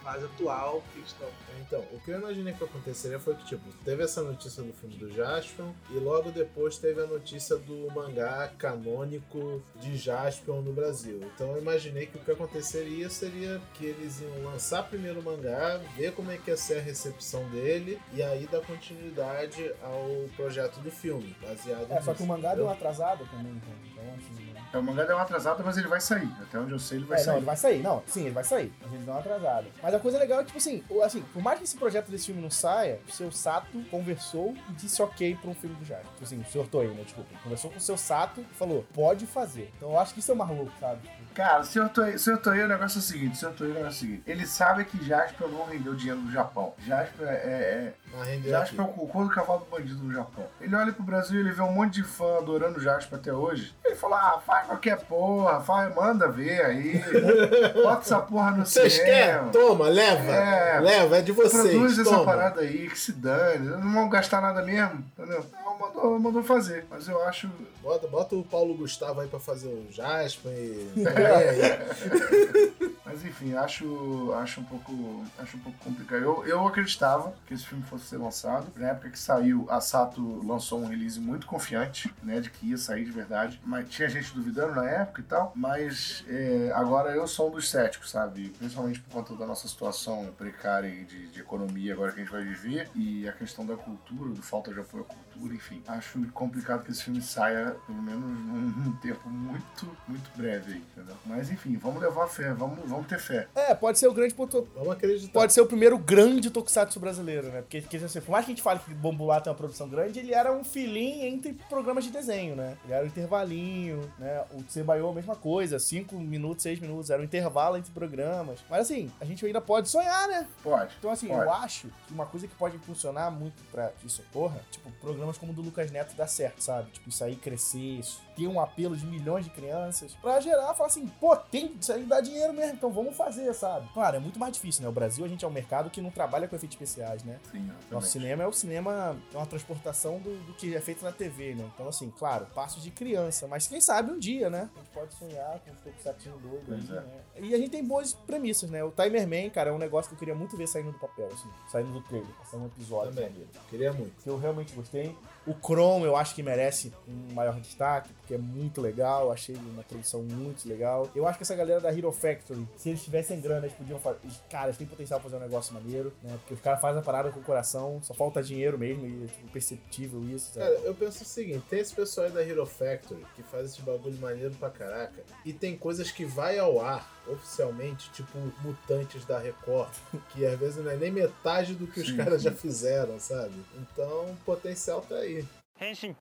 [0.09, 1.29] É fase atual que estão.
[1.61, 4.97] Então, o que eu imaginei que aconteceria foi que, tipo, teve essa notícia do filme
[4.97, 11.21] do Jaspion e logo depois teve a notícia do mangá canônico de Jaspion no Brasil.
[11.35, 15.79] Então eu imaginei que o que aconteceria seria que eles iam lançar primeiro o mangá,
[15.97, 20.81] ver como é que ia ser a recepção dele e aí dar continuidade ao projeto
[20.81, 22.67] do filme, baseado É, só nisso, que o mangá deu entendeu?
[22.67, 24.48] uma atrasada também, então, então assim.
[24.73, 26.29] É, o mangá deu uma atrasada, mas ele vai sair.
[26.43, 27.31] Até onde eu sei, ele vai É, sair.
[27.33, 27.83] não, ele vai sair.
[27.83, 28.73] Não, sim, ele vai sair.
[28.83, 29.67] Mas ele deu uma atrasada.
[29.83, 32.43] Mas a coisa legal é, tipo assim, assim, por mais que esse projeto desse filme
[32.43, 36.05] não saia, o seu Sato conversou e disse ok pra um filme do Jairo.
[36.09, 37.03] Tipo assim, o senhor Toei, né?
[37.03, 37.31] Desculpa.
[37.43, 39.73] Conversou com o seu Sato e falou, pode fazer.
[39.77, 41.01] Então eu acho que isso é mais louco, sabe?
[41.39, 43.71] Cara, o senhor Toei, o senhor Toei, o negócio é o seguinte, o senhor Toei,
[43.71, 46.75] o negócio é o seguinte, ele sabe que Jasper não rendeu dinheiro no Japão.
[46.85, 47.93] Jasper é, é,
[48.27, 48.93] é Jasper é aqui.
[48.93, 50.45] o cocô do cavalo do bandido no Japão.
[50.61, 53.73] Ele olha pro Brasil e ele vê um monte de fã adorando Jasper até hoje.
[53.85, 57.01] Ele fala, ah, faz qualquer porra, faz, manda ver aí.
[57.85, 59.15] Bota essa porra no Vocês cinema.
[59.15, 59.51] querem?
[59.51, 60.33] Toma, leva!
[60.33, 60.81] É.
[60.81, 61.71] Leva, é de vocês.
[61.71, 62.25] Produz essa toma.
[62.25, 63.69] parada aí, que se dane.
[63.69, 65.47] Não vão gastar nada mesmo, entendeu?
[65.79, 66.87] Mandou, mandou fazer.
[66.91, 67.49] Mas eu acho
[67.83, 70.89] Bota, bota o Paulo Gustavo aí pra fazer o Jasper e.
[71.09, 72.89] É,
[73.19, 76.23] Mas enfim, acho, acho um pouco acho um pouco complicado.
[76.23, 78.69] Eu, eu acreditava que esse filme fosse ser lançado.
[78.77, 82.77] Na época que saiu, a Sato lançou um release muito confiante, né, de que ia
[82.77, 83.61] sair de verdade.
[83.65, 85.53] Mas tinha gente duvidando na época e tal.
[85.57, 88.51] Mas é, agora eu sou um dos céticos, sabe?
[88.51, 92.45] Principalmente por conta da nossa situação precária de, de economia agora que a gente vai
[92.45, 95.83] viver e a questão da cultura, do falta de apoio à cultura, enfim.
[95.89, 101.17] Acho complicado que esse filme saia, pelo menos num, tempo muito, muito breve aí, entendeu?
[101.27, 103.49] Mas enfim, vamos levar fé, vamos, vamos ter fé.
[103.55, 104.69] É, pode ser o grande ponto.
[104.75, 105.33] Vamos acreditar.
[105.33, 107.63] Pode ser o primeiro grande tokusatsu brasileiro, né?
[107.63, 110.19] Porque, porque assim, por mais que a gente fale que Bambulá tem uma produção grande,
[110.19, 112.77] ele era um filim entre programas de desenho, né?
[112.85, 114.45] Ele era um intervalinho, né?
[114.53, 118.61] O Tsebayo, a mesma coisa, 5 minutos, 6 minutos, era um intervalo entre programas.
[118.69, 120.47] Mas assim, a gente ainda pode sonhar, né?
[120.63, 120.95] Pode.
[120.99, 121.43] Então, assim, Pode.
[121.43, 125.39] eu acho que uma coisa que pode funcionar muito pra que isso ocorra, tipo, programas
[125.39, 126.91] como o do Lucas Neto dá certo, sabe?
[126.91, 130.87] Tipo, isso aí crescer, isso ter um apelo de milhões de crianças, pra gerar, falar
[130.87, 133.89] assim, pô, tem, isso aí dá dinheiro mesmo, então vamos fazer, sabe?
[133.93, 134.89] Claro, é muito mais difícil, né?
[134.89, 137.39] O Brasil, a gente é um mercado que não trabalha com efeitos especiais, né?
[137.51, 138.11] Sim, Nosso exatamente.
[138.11, 141.69] cinema é o cinema, é uma transportação do, do que é feito na TV, né?
[141.75, 144.71] Então, assim, claro, passos de criança, mas quem sabe um dia, né?
[144.75, 147.01] A gente pode sonhar com um tokusatsu doido aí, é.
[147.01, 147.21] né?
[147.41, 148.85] E a gente tem boas premissas, né?
[148.85, 151.29] O Timer Man, cara, é um negócio que eu queria muito ver saindo do papel,
[151.33, 153.33] assim, saindo do trailer, saindo um episódio Também.
[153.69, 154.23] Queria muito.
[154.23, 155.17] Que eu realmente gostei.
[155.49, 159.83] O Chrome eu acho que merece um maior destaque, porque é muito legal, achei uma
[159.83, 161.09] produção muito legal.
[161.15, 164.19] Eu acho que essa galera da Hero Factory, se eles tivessem grana, eles podiam fazer.
[164.51, 166.37] Cara, eles têm potencial pra fazer um negócio maneiro, né?
[166.41, 169.27] Porque os caras fazem a parada com o coração, só falta dinheiro mesmo, e é
[169.27, 170.67] tipo, perceptível isso, sabe?
[170.67, 173.81] Cara, eu penso o seguinte: tem esse pessoal aí da Hero Factory que faz esse
[173.81, 175.23] bagulho maneiro pra caraca.
[175.47, 179.93] E tem coisas que vai ao ar oficialmente, tipo Mutantes da Record,
[180.31, 183.55] que às vezes não é nem metade do que os caras já fizeram, sabe?
[183.77, 185.38] Então o potencial tá aí.
[185.79, 186.15] 変身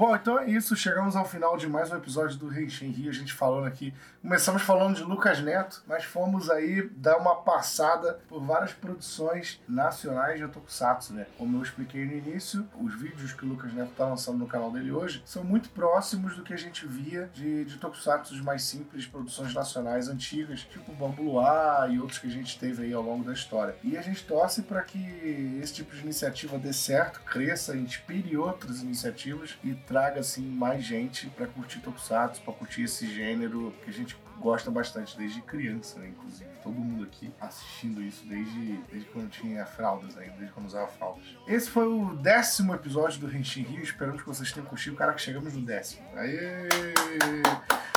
[0.00, 0.74] Bom, então é isso.
[0.74, 3.10] Chegamos ao final de mais um episódio do Renshin Rio.
[3.10, 3.92] A gente falando aqui.
[4.22, 10.40] Começamos falando de Lucas Neto, mas fomos aí dar uma passada por várias produções nacionais
[10.40, 11.26] de Tokusatsu, né?
[11.36, 14.70] Como eu expliquei no início, os vídeos que o Lucas Neto tá lançando no canal
[14.70, 19.06] dele hoje são muito próximos do que a gente via de, de Tokusatsu mais simples,
[19.06, 23.22] produções nacionais antigas, tipo Bambu Luar e outros que a gente teve aí ao longo
[23.22, 23.76] da história.
[23.84, 28.80] E a gente torce para que esse tipo de iniciativa dê certo, cresça, inspire outras
[28.80, 33.92] iniciativas e traga assim mais gente para curtir Tokusatsu, para curtir esse gênero que a
[33.92, 36.08] gente gosta bastante desde criança, né?
[36.08, 40.86] Inclusive, todo mundo aqui assistindo isso desde, desde quando tinha fraldas ainda, desde quando usava
[40.86, 41.24] fraldas.
[41.46, 43.82] Esse foi o décimo episódio do Henshin Rio.
[43.82, 44.94] Esperamos que vocês tenham curtido.
[44.94, 46.06] Caraca, chegamos no décimo.
[46.14, 46.68] Aê!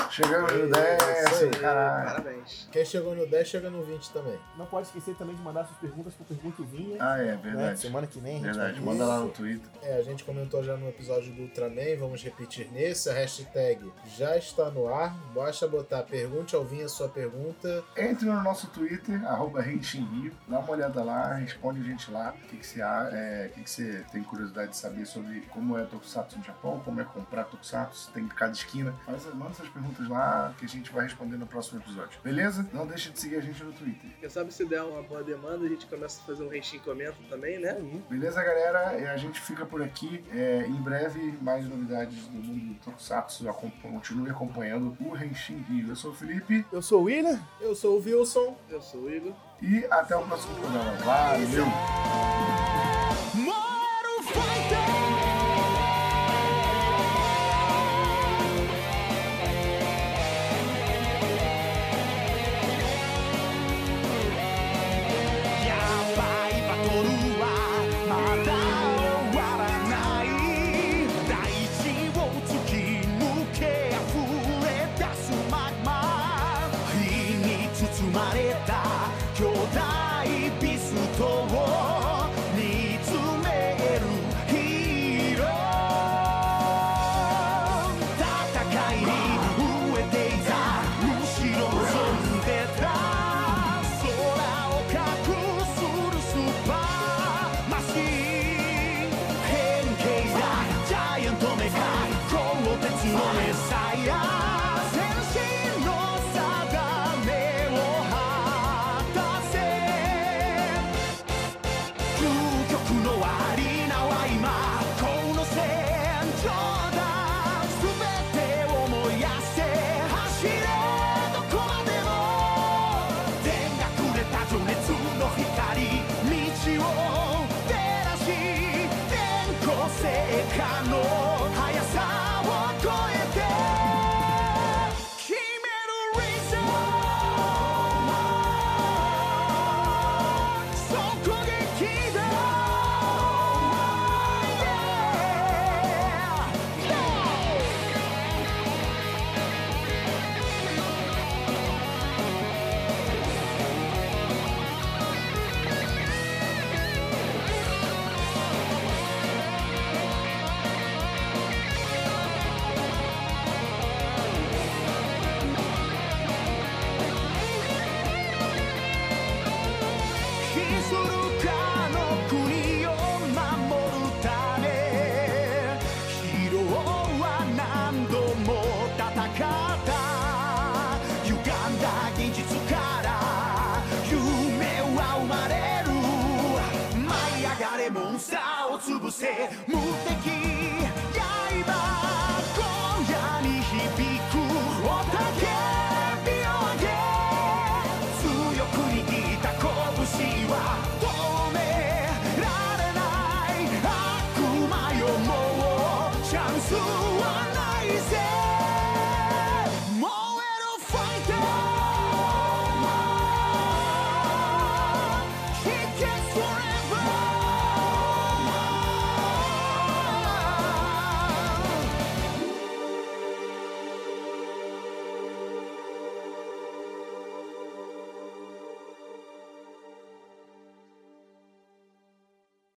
[0.09, 1.59] Chegamos no Aê, isso décimo, aí.
[1.61, 2.05] caralho.
[2.05, 2.67] Parabéns.
[2.71, 4.39] Quem chegou no 10 chega no 20 também.
[4.57, 6.97] Não pode esquecer também de mandar suas perguntas pro Pergunta o Vinha.
[6.99, 7.39] Ah, é né?
[7.41, 7.79] verdade.
[7.79, 9.69] Semana que vem, a gente Verdade, manda lá no Twitter.
[9.81, 13.09] É, a gente comentou já no episódio do Ultraman, vamos repetir nesse.
[13.09, 15.15] A hashtag já está no ar.
[15.33, 17.83] Basta botar pergunte ao Vinha sua pergunta.
[17.97, 22.33] Entre no nosso Twitter, arroba Renshinrio, dá uma olhada lá, responde a gente lá.
[22.43, 25.77] O que, que, você, é, o que, que você tem curiosidade de saber sobre como
[25.77, 28.93] é Tokusatsu no Japão, como é comprar Tokusatsu, tem em cada esquina.
[29.07, 32.19] Mas manda essas perguntas lá que a gente vai responder no próximo episódio.
[32.23, 32.67] Beleza?
[32.73, 34.09] Não deixe de seguir a gente no Twitter.
[34.19, 37.15] Quem sabe se der uma boa demanda, a gente começa a fazer um reixinho comenta
[37.29, 37.71] também, É né?
[37.79, 38.03] aí.
[38.09, 38.99] Beleza, galera?
[38.99, 40.23] E a gente fica por aqui.
[40.31, 43.43] É, em breve, mais novidades do mundo do Tokusatsu.
[43.81, 45.89] Continue acompanhando o Renshin Rio.
[45.89, 47.39] Eu sou o Felipe Eu sou o William.
[47.61, 48.57] Eu sou o Wilson.
[48.69, 49.33] Eu sou o Igor.
[49.61, 50.91] e até o próximo programa.
[51.03, 51.65] Valeu!